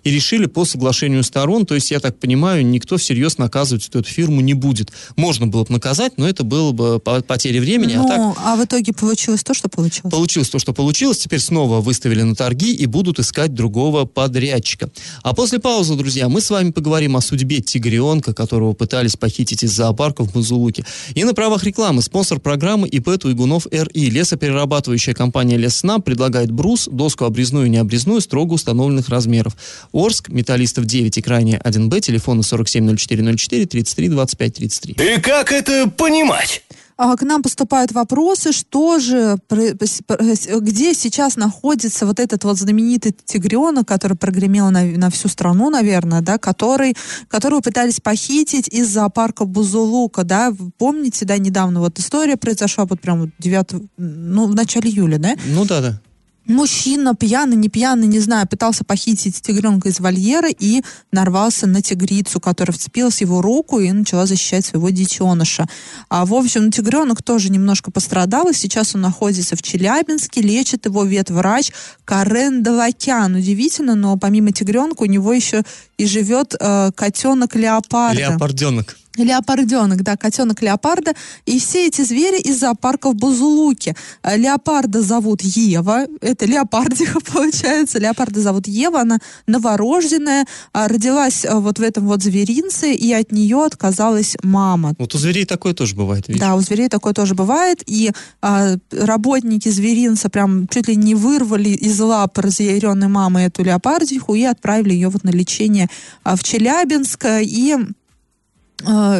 и 0.02 0.10
решили 0.10 0.46
по 0.46 0.64
соглашению 0.64 1.22
сторон, 1.22 1.66
то 1.66 1.74
есть, 1.74 1.90
я 1.90 2.00
так 2.00 2.18
понимаю, 2.18 2.66
никто 2.66 2.96
всерьез 2.96 3.38
наказывать 3.38 3.88
эту 3.88 4.02
фирму 4.02 4.40
не 4.40 4.54
будет. 4.54 4.92
Можно 5.16 5.46
было 5.46 5.64
бы 5.64 5.72
наказать, 5.72 6.18
но 6.18 6.28
это 6.28 6.44
было 6.44 6.72
бы 6.72 7.00
потеря 7.00 7.60
времени. 7.60 7.94
А 7.94 7.98
ну, 7.98 8.06
а, 8.06 8.08
так... 8.08 8.44
а 8.44 8.56
в 8.56 8.64
итоге 8.64 8.92
получилось 8.92 9.42
то, 9.42 9.54
что 9.54 9.68
получилось? 9.68 10.10
Получилось 10.12 10.48
то, 10.48 10.58
что 10.58 10.72
получилось. 10.72 11.18
Теперь 11.18 11.40
снова 11.40 11.80
выставили 11.80 12.22
на 12.22 12.34
торги 12.34 12.72
и 12.74 12.86
будут 12.86 13.18
искать 13.18 13.54
другого 13.54 14.04
подрядчика. 14.04 14.90
А 15.22 15.34
после 15.34 15.58
паузы, 15.58 15.94
друзья, 15.94 16.28
мы 16.28 16.40
с 16.40 16.50
вами 16.50 16.70
поговорим 16.70 17.16
о 17.16 17.20
судьбе 17.20 17.60
тигренка, 17.60 18.34
которого 18.34 18.72
пытались 18.72 19.16
похитить 19.16 19.62
из 19.62 19.72
зоопарка 19.72 20.24
в 20.24 20.34
Мазулуке. 20.34 20.84
И 21.14 21.24
на 21.24 21.34
правах 21.34 21.64
рекламы 21.64 22.02
спонсор 22.02 22.40
программы 22.40 22.88
ИП 22.88 23.18
Туйгунов 23.18 23.66
РИ. 23.70 24.10
Лесоперерабатывающая 24.10 25.14
компания 25.14 25.56
Леснам 25.56 26.02
предлагает 26.02 26.50
брус, 26.50 26.88
доску 26.90 27.24
обрезную 27.24 27.66
и 27.66 27.70
необрезную 27.70 28.20
строго 28.20 28.54
установленных 28.54 29.08
размеров. 29.24 29.56
Орск, 29.92 30.28
Металлистов 30.28 30.84
9 30.84 31.18
и 31.18 31.22
крайне 31.22 31.58
1Б, 31.64 32.00
телефоны 32.00 32.40
470404 32.40 33.66
33 33.66 34.08
25 34.08 34.54
33. 34.54 34.94
И 34.94 35.20
как 35.20 35.52
это 35.52 35.88
понимать? 35.88 36.62
А, 36.96 37.16
к 37.16 37.22
нам 37.22 37.42
поступают 37.42 37.90
вопросы, 37.90 38.52
что 38.52 39.00
же, 39.00 39.36
где 39.50 40.94
сейчас 40.94 41.36
находится 41.36 42.06
вот 42.06 42.20
этот 42.20 42.44
вот 42.44 42.56
знаменитый 42.56 43.12
тигренок, 43.24 43.88
который 43.88 44.16
прогремел 44.16 44.70
на, 44.70 44.84
на 44.84 45.10
всю 45.10 45.28
страну, 45.28 45.70
наверное, 45.70 46.20
да, 46.20 46.38
который, 46.38 46.94
которого 47.26 47.62
пытались 47.62 47.98
похитить 47.98 48.68
из 48.68 48.88
зоопарка 48.90 49.44
Бузулука, 49.44 50.22
да, 50.22 50.54
помните, 50.78 51.24
да, 51.24 51.36
недавно 51.36 51.80
вот 51.80 51.98
история 51.98 52.36
произошла 52.36 52.84
вот 52.84 53.00
прям 53.00 53.32
9, 53.40 53.66
ну, 53.96 54.46
в 54.46 54.54
начале 54.54 54.88
июля, 54.88 55.18
да? 55.18 55.34
Ну 55.46 55.64
да, 55.64 55.80
да 55.80 56.00
мужчина, 56.46 57.14
пьяный, 57.14 57.56
не 57.56 57.68
пьяный, 57.68 58.06
не 58.06 58.20
знаю, 58.20 58.46
пытался 58.46 58.84
похитить 58.84 59.40
тигренка 59.40 59.88
из 59.88 60.00
вольера 60.00 60.48
и 60.50 60.82
нарвался 61.12 61.66
на 61.66 61.82
тигрицу, 61.82 62.40
которая 62.40 62.74
вцепилась 62.74 63.16
в 63.16 63.20
его 63.20 63.42
руку 63.42 63.80
и 63.80 63.90
начала 63.92 64.26
защищать 64.26 64.66
своего 64.66 64.90
детеныша. 64.90 65.66
А, 66.08 66.24
в 66.26 66.34
общем, 66.34 66.70
тигренок 66.70 67.22
тоже 67.22 67.50
немножко 67.50 67.90
пострадал, 67.90 68.48
и 68.48 68.54
сейчас 68.54 68.94
он 68.94 69.00
находится 69.00 69.56
в 69.56 69.62
Челябинске, 69.62 70.40
лечит 70.40 70.86
его 70.86 71.04
ветврач 71.04 71.72
Карен 72.04 72.62
Далакян. 72.62 73.34
Удивительно, 73.34 73.94
но 73.94 74.16
помимо 74.16 74.52
тигренка 74.52 75.02
у 75.02 75.06
него 75.06 75.32
еще 75.32 75.62
и 75.96 76.06
живет 76.06 76.54
э, 76.58 76.90
котенок 76.94 77.54
Леопарда. 77.54 78.18
Леопарденок. 78.18 78.96
Леопарденок, 79.16 80.02
да, 80.02 80.16
котенок 80.16 80.60
леопарда. 80.62 81.14
И 81.46 81.58
все 81.60 81.86
эти 81.86 82.02
звери 82.02 82.40
из 82.40 82.58
зоопарка 82.58 83.10
в 83.10 83.14
Бузулуке. 83.14 83.94
Э, 84.22 84.36
леопарда 84.36 85.02
зовут 85.02 85.42
Ева. 85.42 86.06
Это 86.20 86.46
леопардиха, 86.46 87.20
получается. 87.32 87.98
Леопарда 87.98 88.40
зовут 88.40 88.66
Ева. 88.66 89.00
Она 89.00 89.18
новорожденная. 89.46 90.46
а, 90.72 90.88
Родилась 90.88 91.44
э, 91.44 91.54
вот 91.54 91.78
в 91.78 91.82
этом 91.82 92.06
вот 92.06 92.22
зверинце, 92.22 92.92
и 92.92 93.12
от 93.12 93.32
нее 93.32 93.64
отказалась 93.64 94.36
мама. 94.42 94.94
Вот 94.98 95.14
у 95.14 95.18
зверей 95.18 95.44
такое 95.44 95.74
тоже 95.74 95.94
бывает, 95.94 96.26
видишь? 96.28 96.40
Да, 96.40 96.54
у 96.56 96.60
зверей 96.60 96.88
такое 96.88 97.12
тоже 97.12 97.34
бывает. 97.34 97.82
И 97.86 98.10
а, 98.42 98.74
работники 98.90 99.68
зверинца 99.68 100.28
прям 100.28 100.66
чуть 100.68 100.88
ли 100.88 100.96
не 100.96 101.14
вырвали 101.14 101.68
из 101.70 102.00
лап 102.00 102.36
разъяренной 102.38 103.08
мамы 103.08 103.42
эту 103.42 103.62
леопардиху 103.62 104.34
и 104.34 104.42
отправили 104.42 104.92
ее 104.94 105.08
вот 105.08 105.24
на 105.24 105.30
лечение 105.30 105.88
а, 106.24 106.36
в 106.36 106.42
Челябинск. 106.42 107.24
И 107.42 107.76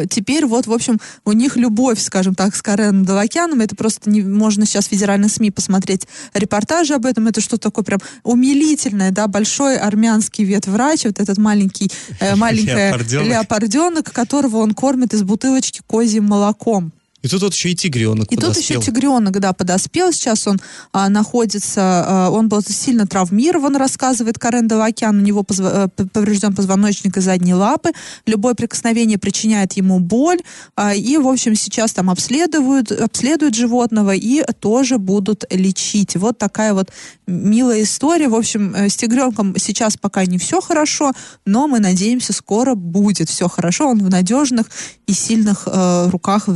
теперь 0.09 0.45
вот, 0.45 0.67
в 0.67 0.73
общем, 0.73 0.99
у 1.23 1.31
них 1.31 1.55
любовь, 1.55 1.99
скажем 1.99 2.35
так, 2.35 2.55
с 2.55 2.61
Кареном 2.61 3.05
Далакяном. 3.05 3.61
Это 3.61 3.75
просто 3.75 4.09
не, 4.09 4.21
можно 4.21 4.65
сейчас 4.65 4.85
в 4.85 4.89
федеральных 4.89 5.31
СМИ 5.31 5.51
посмотреть 5.51 6.07
репортажи 6.33 6.93
об 6.93 7.05
этом. 7.05 7.27
Это 7.27 7.41
что-то 7.41 7.69
такое 7.69 7.83
прям 7.83 7.99
умилительное, 8.23 9.11
да, 9.11 9.27
большой 9.27 9.77
армянский 9.77 10.43
ветврач, 10.43 11.05
вот 11.05 11.19
этот 11.19 11.37
маленький, 11.37 11.91
э, 12.19 12.35
маленькая 12.35 12.91
Леопарденок. 12.91 13.27
леопарденок, 13.27 14.11
которого 14.11 14.57
он 14.57 14.73
кормит 14.73 15.13
из 15.13 15.23
бутылочки 15.23 15.81
козьим 15.87 16.25
молоком. 16.25 16.91
И 17.25 17.27
тут 17.27 17.41
вот 17.41 17.53
еще 17.55 17.71
и 17.71 17.75
тигренок 17.75 18.31
И 18.31 18.35
тут 18.35 18.49
подоспел. 18.49 18.79
еще 18.79 18.91
тигренок, 18.91 19.39
да, 19.39 19.51
подоспел. 19.51 20.11
Сейчас 20.11 20.47
он 20.47 20.59
а, 20.93 21.09
находится, 21.09 21.81
а, 21.81 22.29
он 22.29 22.49
был 22.49 22.61
сильно 22.61 23.07
травмирован, 23.07 23.75
рассказывает 23.75 24.37
Карен 24.37 24.67
Далакян. 24.67 25.17
У 25.17 25.21
него 25.21 25.41
позва- 25.41 25.89
э, 25.97 26.05
поврежден 26.05 26.53
позвоночник 26.53 27.17
и 27.17 27.21
задние 27.21 27.55
лапы. 27.55 27.93
Любое 28.27 28.53
прикосновение 28.53 29.17
причиняет 29.17 29.73
ему 29.73 29.99
боль. 29.99 30.39
А, 30.75 30.93
и, 30.93 31.17
в 31.17 31.27
общем, 31.27 31.55
сейчас 31.55 31.93
там 31.93 32.11
обследуют, 32.11 32.91
обследуют 32.91 33.55
животного 33.55 34.13
и 34.13 34.43
тоже 34.59 34.99
будут 34.99 35.45
лечить. 35.49 36.15
Вот 36.15 36.37
такая 36.37 36.75
вот 36.75 36.91
милая 37.25 37.81
история. 37.81 38.27
В 38.27 38.35
общем, 38.35 38.75
э, 38.75 38.89
с 38.89 38.95
тигренком 38.95 39.55
сейчас 39.57 39.97
пока 39.97 40.25
не 40.25 40.37
все 40.37 40.61
хорошо, 40.61 41.11
но 41.43 41.67
мы 41.67 41.79
надеемся, 41.79 42.33
скоро 42.33 42.75
будет 42.75 43.29
все 43.29 43.49
хорошо. 43.49 43.89
Он 43.89 44.03
в 44.03 44.09
надежных 44.11 44.67
и 45.07 45.13
сильных 45.13 45.63
э, 45.65 46.09
руках 46.09 46.47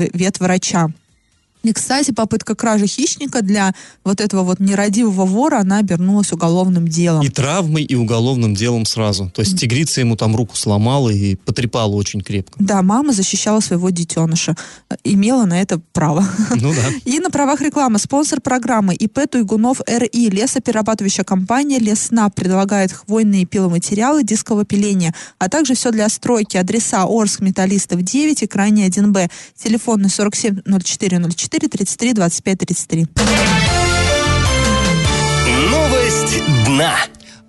Tchau, 0.59 0.87
tchau. 0.87 1.08
И, 1.61 1.73
кстати, 1.73 2.11
попытка 2.11 2.55
кражи 2.55 2.87
хищника 2.87 3.41
для 3.41 3.73
вот 4.05 4.21
этого 4.21 4.43
вот 4.43 4.59
нерадивого 4.61 5.25
вора, 5.25 5.59
она 5.59 5.79
обернулась 5.79 6.31
уголовным 6.31 6.87
делом. 6.87 7.21
И 7.21 7.29
травмой, 7.29 7.83
и 7.83 7.95
уголовным 7.95 8.55
делом 8.55 8.85
сразу. 8.85 9.29
То 9.35 9.41
есть 9.41 9.59
тигрица 9.59 9.99
ему 9.99 10.15
там 10.15 10.35
руку 10.35 10.55
сломала 10.55 11.09
и 11.09 11.35
потрепала 11.35 11.95
очень 11.95 12.21
крепко. 12.21 12.55
Да, 12.59 12.81
мама 12.81 13.11
защищала 13.11 13.59
своего 13.59 13.89
детеныша. 13.89 14.55
Э, 14.89 14.95
Имела 15.03 15.45
на 15.45 15.61
это 15.61 15.81
право. 15.91 16.25
Ну 16.55 16.73
да. 16.73 16.89
И 17.05 17.19
на 17.19 17.29
правах 17.29 17.61
рекламы 17.61 17.99
спонсор 17.99 18.39
программы 18.39 18.93
ИП 18.95 19.29
Туйгунов 19.29 19.81
РИ. 19.85 20.29
Лесоперерабатывающая 20.29 21.25
компания 21.25 21.79
Лесна 21.79 22.29
предлагает 22.29 22.93
хвойные 22.93 23.45
пиломатериалы 23.45 24.23
дискового 24.23 24.63
пиления, 24.63 25.13
а 25.39 25.49
также 25.49 25.75
все 25.75 25.91
для 25.91 26.07
стройки. 26.07 26.55
Адреса 26.55 27.03
Орск, 27.03 27.41
Металлистов 27.41 28.01
9 28.01 28.43
и 28.43 28.47
крайний 28.47 28.87
1Б. 28.87 29.29
Телефонный 29.61 30.09
47 30.09 30.61
04 30.65 31.17
04 31.49 31.67
33 31.69 32.13
25 32.13 32.57
33. 32.57 33.07
Новость 35.71 36.43
дна. 36.65 36.95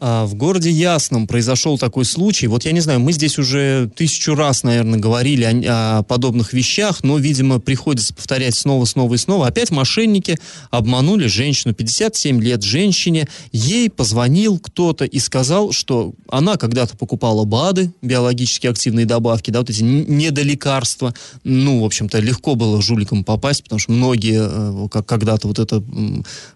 А, 0.02 0.24
В 0.24 0.34
городе 0.34 0.70
Ясном 0.70 1.26
произошел 1.26 1.76
такой 1.78 2.06
случай. 2.06 2.46
Вот 2.46 2.64
я 2.64 2.72
не 2.72 2.80
знаю, 2.80 3.00
мы 3.00 3.12
здесь 3.12 3.38
уже 3.38 3.90
тысячу 3.94 4.34
раз, 4.34 4.62
наверное, 4.62 4.98
говорили 4.98 5.44
о, 5.44 5.98
о 5.98 6.02
подобных 6.02 6.54
вещах, 6.54 7.04
но, 7.04 7.18
видимо, 7.18 7.60
приходится 7.60 8.14
повторять 8.14 8.54
снова, 8.54 8.86
снова 8.86 9.14
и 9.14 9.18
снова. 9.18 9.46
Опять 9.46 9.70
мошенники 9.70 10.38
обманули 10.70 11.26
женщину, 11.26 11.74
57 11.74 12.42
лет 12.42 12.62
женщине. 12.62 13.28
Ей 13.52 13.90
позвонил 13.90 14.58
кто-то 14.58 15.04
и 15.04 15.18
сказал, 15.18 15.72
что 15.72 16.14
она 16.30 16.56
когда-то 16.56 16.96
покупала 16.96 17.44
БАДы, 17.44 17.92
биологически 18.00 18.68
активные 18.68 19.04
добавки, 19.04 19.50
да, 19.50 19.58
вот 19.58 19.68
эти 19.68 19.82
недолекарства. 19.82 21.14
Ну, 21.44 21.82
в 21.82 21.84
общем-то, 21.84 22.20
легко 22.20 22.54
было 22.54 22.80
жуликам 22.80 23.22
попасть, 23.22 23.64
потому 23.64 23.78
что 23.78 23.92
многие 23.92 24.40
э, 24.40 24.88
как 24.88 25.04
когда-то 25.04 25.46
вот 25.46 25.58
это 25.58 25.82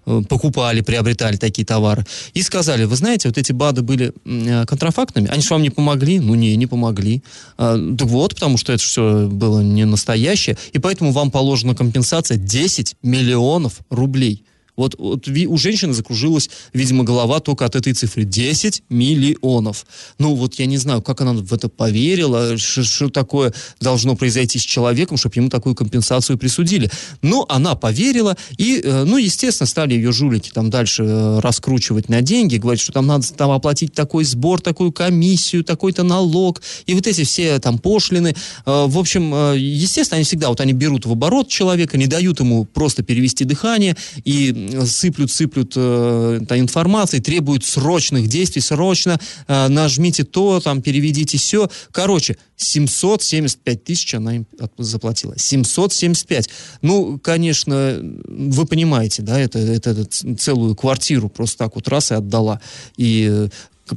э, 0.06 0.22
покупали, 0.30 0.80
приобретали 0.80 1.36
такие 1.36 1.66
товары. 1.66 2.06
И 2.32 2.40
сказали, 2.40 2.84
вы 2.84 2.96
знаете, 2.96 3.33
вот 3.34 3.38
эти 3.38 3.52
БАДы 3.52 3.82
были 3.82 4.12
э, 4.24 4.64
контрафактными, 4.66 5.28
они 5.28 5.42
же 5.42 5.48
вам 5.50 5.62
не 5.62 5.70
помогли? 5.70 6.20
Ну, 6.20 6.34
не, 6.34 6.56
не 6.56 6.66
помогли. 6.66 7.22
А, 7.58 7.76
так 7.98 8.08
вот, 8.08 8.34
потому 8.34 8.56
что 8.56 8.72
это 8.72 8.82
все 8.82 9.26
было 9.26 9.60
не 9.60 9.84
настоящее, 9.84 10.56
и 10.72 10.78
поэтому 10.78 11.12
вам 11.12 11.30
положена 11.30 11.74
компенсация 11.74 12.36
10 12.36 12.96
миллионов 13.02 13.80
рублей. 13.90 14.44
Вот, 14.76 14.96
вот 14.98 15.28
у 15.28 15.56
женщины 15.56 15.92
закружилась, 15.92 16.50
видимо, 16.72 17.04
голова 17.04 17.40
только 17.40 17.64
от 17.64 17.76
этой 17.76 17.92
цифры. 17.92 18.24
10 18.24 18.82
миллионов. 18.88 19.86
Ну, 20.18 20.34
вот 20.34 20.54
я 20.54 20.66
не 20.66 20.78
знаю, 20.78 21.02
как 21.02 21.20
она 21.20 21.32
в 21.32 21.52
это 21.52 21.68
поверила, 21.68 22.56
что 22.58 23.08
такое 23.08 23.52
должно 23.80 24.16
произойти 24.16 24.58
с 24.58 24.62
человеком, 24.62 25.16
чтобы 25.16 25.36
ему 25.36 25.48
такую 25.48 25.74
компенсацию 25.74 26.38
присудили. 26.38 26.90
Но 27.22 27.46
она 27.48 27.74
поверила, 27.74 28.36
и, 28.56 28.80
э, 28.82 29.04
ну, 29.04 29.16
естественно, 29.16 29.66
стали 29.66 29.94
ее 29.94 30.12
жулики 30.12 30.50
там 30.52 30.70
дальше 30.70 31.04
э, 31.04 31.38
раскручивать 31.40 32.08
на 32.08 32.20
деньги, 32.20 32.56
говорить, 32.56 32.82
что 32.82 32.92
там 32.92 33.06
надо 33.06 33.32
там 33.32 33.50
оплатить 33.50 33.92
такой 33.92 34.24
сбор, 34.24 34.60
такую 34.60 34.92
комиссию, 34.92 35.64
такой-то 35.64 36.02
налог, 36.02 36.62
и 36.86 36.94
вот 36.94 37.06
эти 37.06 37.24
все 37.24 37.58
там 37.60 37.78
пошлины. 37.78 38.34
Э, 38.66 38.86
В 38.86 38.98
общем, 38.98 39.54
естественно, 39.54 40.16
они 40.16 40.24
всегда, 40.24 40.48
вот 40.48 40.60
они 40.60 40.72
берут 40.72 41.06
в 41.06 41.12
оборот 41.12 41.48
человека, 41.48 41.96
не 41.96 42.06
дают 42.06 42.40
ему 42.40 42.64
просто 42.64 43.02
перевести 43.02 43.44
дыхание, 43.44 43.96
и 44.24 44.63
сыплют, 44.86 45.30
сыплют 45.30 45.72
э, 45.76 46.40
информацией, 46.50 47.22
требуют 47.22 47.64
срочных 47.64 48.28
действий, 48.28 48.62
срочно 48.62 49.18
э, 49.46 49.68
нажмите 49.68 50.24
то, 50.24 50.60
там, 50.60 50.82
переведите 50.82 51.38
все. 51.38 51.68
Короче, 51.92 52.36
775 52.56 53.84
тысяч 53.84 54.14
она 54.14 54.36
им 54.36 54.46
заплатила. 54.78 55.34
775. 55.36 56.48
Ну, 56.82 57.18
конечно, 57.18 57.98
вы 58.00 58.66
понимаете, 58.66 59.22
да, 59.22 59.38
это, 59.38 59.58
это, 59.58 59.90
это 59.90 60.04
целую 60.36 60.74
квартиру 60.74 61.28
просто 61.28 61.58
так 61.58 61.74
вот 61.74 61.88
раз 61.88 62.12
и 62.12 62.14
отдала. 62.14 62.60
И 62.96 63.28
э, 63.30 63.48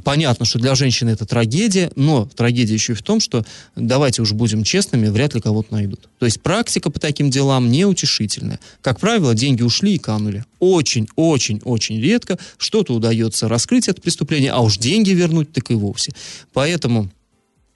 Понятно, 0.04 0.44
что 0.44 0.58
для 0.58 0.74
женщины 0.74 1.10
это 1.10 1.24
трагедия, 1.24 1.90
но 1.96 2.26
трагедия 2.26 2.74
еще 2.74 2.92
и 2.92 2.96
в 2.96 3.02
том, 3.02 3.20
что, 3.20 3.44
давайте 3.74 4.20
уж 4.20 4.32
будем 4.32 4.62
честными, 4.62 5.08
вряд 5.08 5.34
ли 5.34 5.40
кого-то 5.40 5.72
найдут. 5.72 6.08
То 6.18 6.26
есть 6.26 6.42
практика 6.42 6.90
по 6.90 7.00
таким 7.00 7.30
делам 7.30 7.70
неутешительная. 7.70 8.60
Как 8.82 9.00
правило, 9.00 9.34
деньги 9.34 9.62
ушли 9.62 9.94
и 9.94 9.98
канули. 9.98 10.44
Очень-очень-очень 10.58 12.00
редко 12.00 12.38
что-то 12.58 12.92
удается 12.92 13.48
раскрыть 13.48 13.88
это 13.88 14.02
преступление, 14.02 14.52
а 14.52 14.60
уж 14.60 14.76
деньги 14.76 15.10
вернуть 15.10 15.52
так 15.52 15.70
и 15.70 15.74
вовсе. 15.74 16.12
Поэтому 16.52 17.10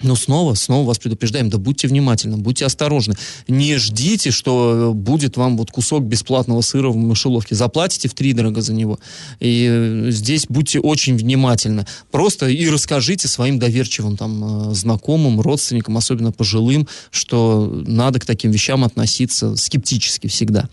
но 0.02 0.16
снова, 0.16 0.54
снова 0.54 0.86
вас 0.88 0.98
предупреждаем, 0.98 1.50
да 1.50 1.58
будьте 1.58 1.88
внимательны, 1.88 2.36
будьте 2.36 2.64
осторожны. 2.66 3.14
Не 3.48 3.76
ждите, 3.76 4.30
что 4.30 4.90
э, 4.90 4.94
будет 4.94 5.36
вам 5.36 5.56
вот 5.56 5.70
кусок 5.70 6.04
бесплатного 6.04 6.60
сыра 6.60 6.88
в 6.88 6.96
мышеловке. 6.96 7.54
Заплатите 7.54 8.08
в 8.08 8.14
три 8.14 8.32
дорого 8.32 8.60
за 8.60 8.74
него. 8.74 8.98
И 9.40 9.66
э, 9.68 10.10
здесь 10.10 10.46
будьте 10.48 10.80
очень 10.80 11.16
внимательны. 11.16 11.86
Просто 12.10 12.48
и 12.48 12.68
расскажите 12.68 13.28
своим 13.28 13.58
доверчивым 13.58 14.16
там 14.16 14.70
э, 14.70 14.74
знакомым, 14.74 15.40
родственникам, 15.40 15.96
особенно 15.96 16.32
пожилым, 16.32 16.88
что 17.10 17.82
надо 17.86 18.18
к 18.18 18.26
таким 18.26 18.50
вещам 18.50 18.84
относиться 18.84 19.56
скептически 19.56 20.26
всегда. 20.26 20.68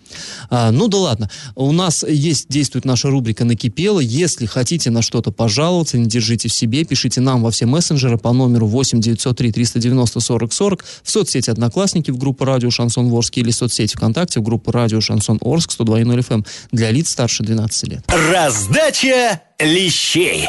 А, 0.48 0.70
ну 0.70 0.88
да 0.88 0.98
ладно. 0.98 1.30
У 1.54 1.72
нас 1.72 2.04
есть, 2.08 2.48
действует 2.48 2.84
наша 2.84 3.10
рубрика 3.10 3.44
«Накипело». 3.44 4.00
Если 4.00 4.46
хотите 4.46 4.90
на 4.90 5.02
что-то 5.02 5.30
пожаловаться, 5.30 5.98
не 5.98 6.06
держите 6.06 6.48
в 6.48 6.52
себе, 6.52 6.84
пишите 6.84 7.20
нам 7.20 7.42
во 7.42 7.50
все 7.50 7.66
мессенджеры 7.66 8.18
по 8.18 8.32
номеру 8.32 8.66
8 8.66 9.00
903 9.20 9.52
390 9.52 10.20
40 10.20 10.52
40 10.52 10.84
в 11.02 11.10
соцсети 11.10 11.50
«Одноклассники» 11.50 12.10
в 12.10 12.18
группу 12.18 12.44
«Радио 12.44 12.70
Шансон 12.70 13.12
Орск» 13.12 13.36
или 13.38 13.50
соцсети 13.50 13.96
ВКонтакте 13.96 14.40
в 14.40 14.42
группу 14.42 14.72
«Радио 14.72 15.00
Шансон 15.00 15.38
Орск» 15.42 15.70
102.0 15.78 16.18
FM 16.18 16.46
для 16.72 16.90
лиц 16.90 17.10
старше 17.10 17.42
12 17.42 17.88
лет. 17.88 18.04
Раздача 18.08 19.40
лещей. 19.58 20.48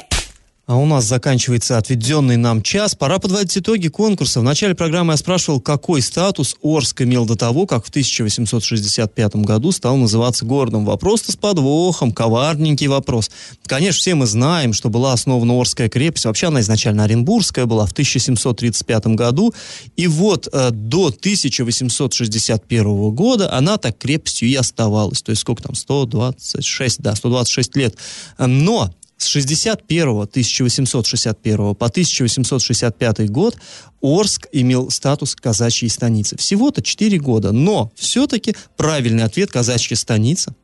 А 0.72 0.78
у 0.78 0.86
нас 0.86 1.04
заканчивается 1.04 1.78
отведенный 1.78 2.38
нам 2.38 2.62
час. 2.62 2.96
Пора 2.96 3.20
подводить 3.20 3.58
итоги 3.58 3.90
конкурса. 3.90 4.40
В 4.40 4.44
начале 4.44 4.74
программы 4.74 5.12
я 5.12 5.18
спрашивал, 5.18 5.60
какой 5.60 6.02
статус 6.02 6.56
Орск 6.64 7.02
имел 7.02 7.26
до 7.26 7.36
того, 7.36 7.68
как 7.68 7.86
в 7.86 7.90
1865 7.90 9.36
году 9.36 9.74
стал 9.74 9.98
называться 9.98 10.46
городом. 10.46 10.86
Вопрос-то 10.86 11.34
с 11.34 11.36
подвохом, 11.36 12.14
коварненький 12.14 12.88
вопрос. 12.88 13.32
Конечно, 13.66 14.00
все 14.00 14.16
мы 14.16 14.26
знаем, 14.26 14.72
что 14.72 14.88
была 14.88 15.12
основана 15.12 15.60
Орская 15.60 15.90
крепость. 15.90 16.24
Вообще 16.24 16.48
она 16.48 16.62
изначально 16.62 17.04
Оренбургская 17.04 17.66
была 17.66 17.86
в 17.86 17.92
1735 17.92 19.08
году. 19.08 19.54
И 19.98 20.08
вот 20.08 20.48
э, 20.54 20.70
до 20.72 21.08
1861 21.08 23.12
года 23.12 23.52
она 23.52 23.78
так 23.78 23.98
крепостью 23.98 24.48
и 24.48 24.56
оставалась. 24.56 25.22
То 25.22 25.32
есть 25.32 25.42
сколько 25.42 25.64
там, 25.64 25.76
126, 25.76 27.02
да, 27.02 27.14
126 27.14 27.76
лет. 27.76 27.98
Но 28.38 28.90
С 29.22 29.28
61 29.28 30.22
1861 30.22 31.76
по 31.76 31.86
1865 31.86 33.30
год 33.30 33.56
Орск 34.02 34.48
имел 34.52 34.90
статус 34.90 35.36
казачьей 35.36 35.92
станицы. 35.92 36.38
Всего-то 36.38 36.82
4 36.82 37.20
года, 37.20 37.52
но 37.52 37.92
все-таки 37.96 38.56
правильный 38.78 39.24
ответ 39.24 39.52
казачья 39.52 39.96
станица. 39.96 40.56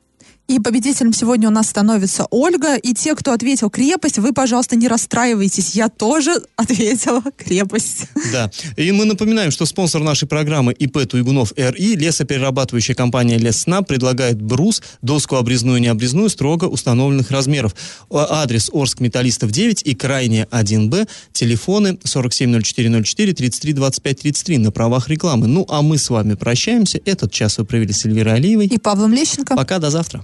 И 0.47 0.59
победителем 0.59 1.11
сегодня 1.11 1.49
у 1.49 1.51
нас 1.51 1.67
становится 1.67 2.25
Ольга. 2.31 2.75
И 2.77 2.93
те, 2.93 3.15
кто 3.15 3.33
ответил 3.33 3.69
крепость, 3.69 4.17
вы, 4.17 4.31
пожалуйста, 4.31 4.77
не 4.77 4.87
расстраивайтесь. 4.87 5.75
Я 5.75 5.89
тоже 5.89 6.41
ответила 6.55 7.21
крепость. 7.35 8.05
Да. 8.31 8.49
И 8.77 8.89
мы 8.93 9.03
напоминаем, 9.03 9.51
что 9.51 9.65
спонсор 9.65 10.01
нашей 10.03 10.25
программы 10.25 10.71
ИП 10.71 11.05
Туйгунов 11.05 11.51
РИ, 11.57 11.97
лесоперерабатывающая 11.97 12.95
компания 12.95 13.37
Лессна, 13.37 13.81
предлагает 13.81 14.41
брус, 14.41 14.81
доску 15.01 15.35
обрезную 15.35 15.79
и 15.79 15.81
необрезную 15.81 16.29
строго 16.29 16.65
установленных 16.65 17.29
размеров. 17.29 17.75
А- 18.09 18.41
Адрес 18.41 18.69
Орск 18.71 19.01
Металлистов 19.01 19.51
9 19.51 19.81
и 19.83 19.95
крайне 19.95 20.47
1Б. 20.49 21.09
Телефоны 21.33 21.97
470404 22.05 23.33
33 23.33 23.73
25 23.73 24.19
33 24.19 24.57
на 24.59 24.71
правах 24.71 25.09
рекламы. 25.09 25.47
Ну, 25.47 25.65
а 25.67 25.81
мы 25.81 25.97
с 25.97 26.09
вами 26.09 26.35
прощаемся. 26.35 27.01
Этот 27.03 27.33
час 27.33 27.57
вы 27.57 27.65
провели 27.65 27.91
с 27.91 28.05
Эльвирой 28.05 28.35
Алиевой. 28.35 28.67
И 28.67 28.77
Павлом 28.77 29.13
Лещенко. 29.13 29.53
Пока, 29.53 29.79
до 29.79 29.89
завтра. 29.89 30.23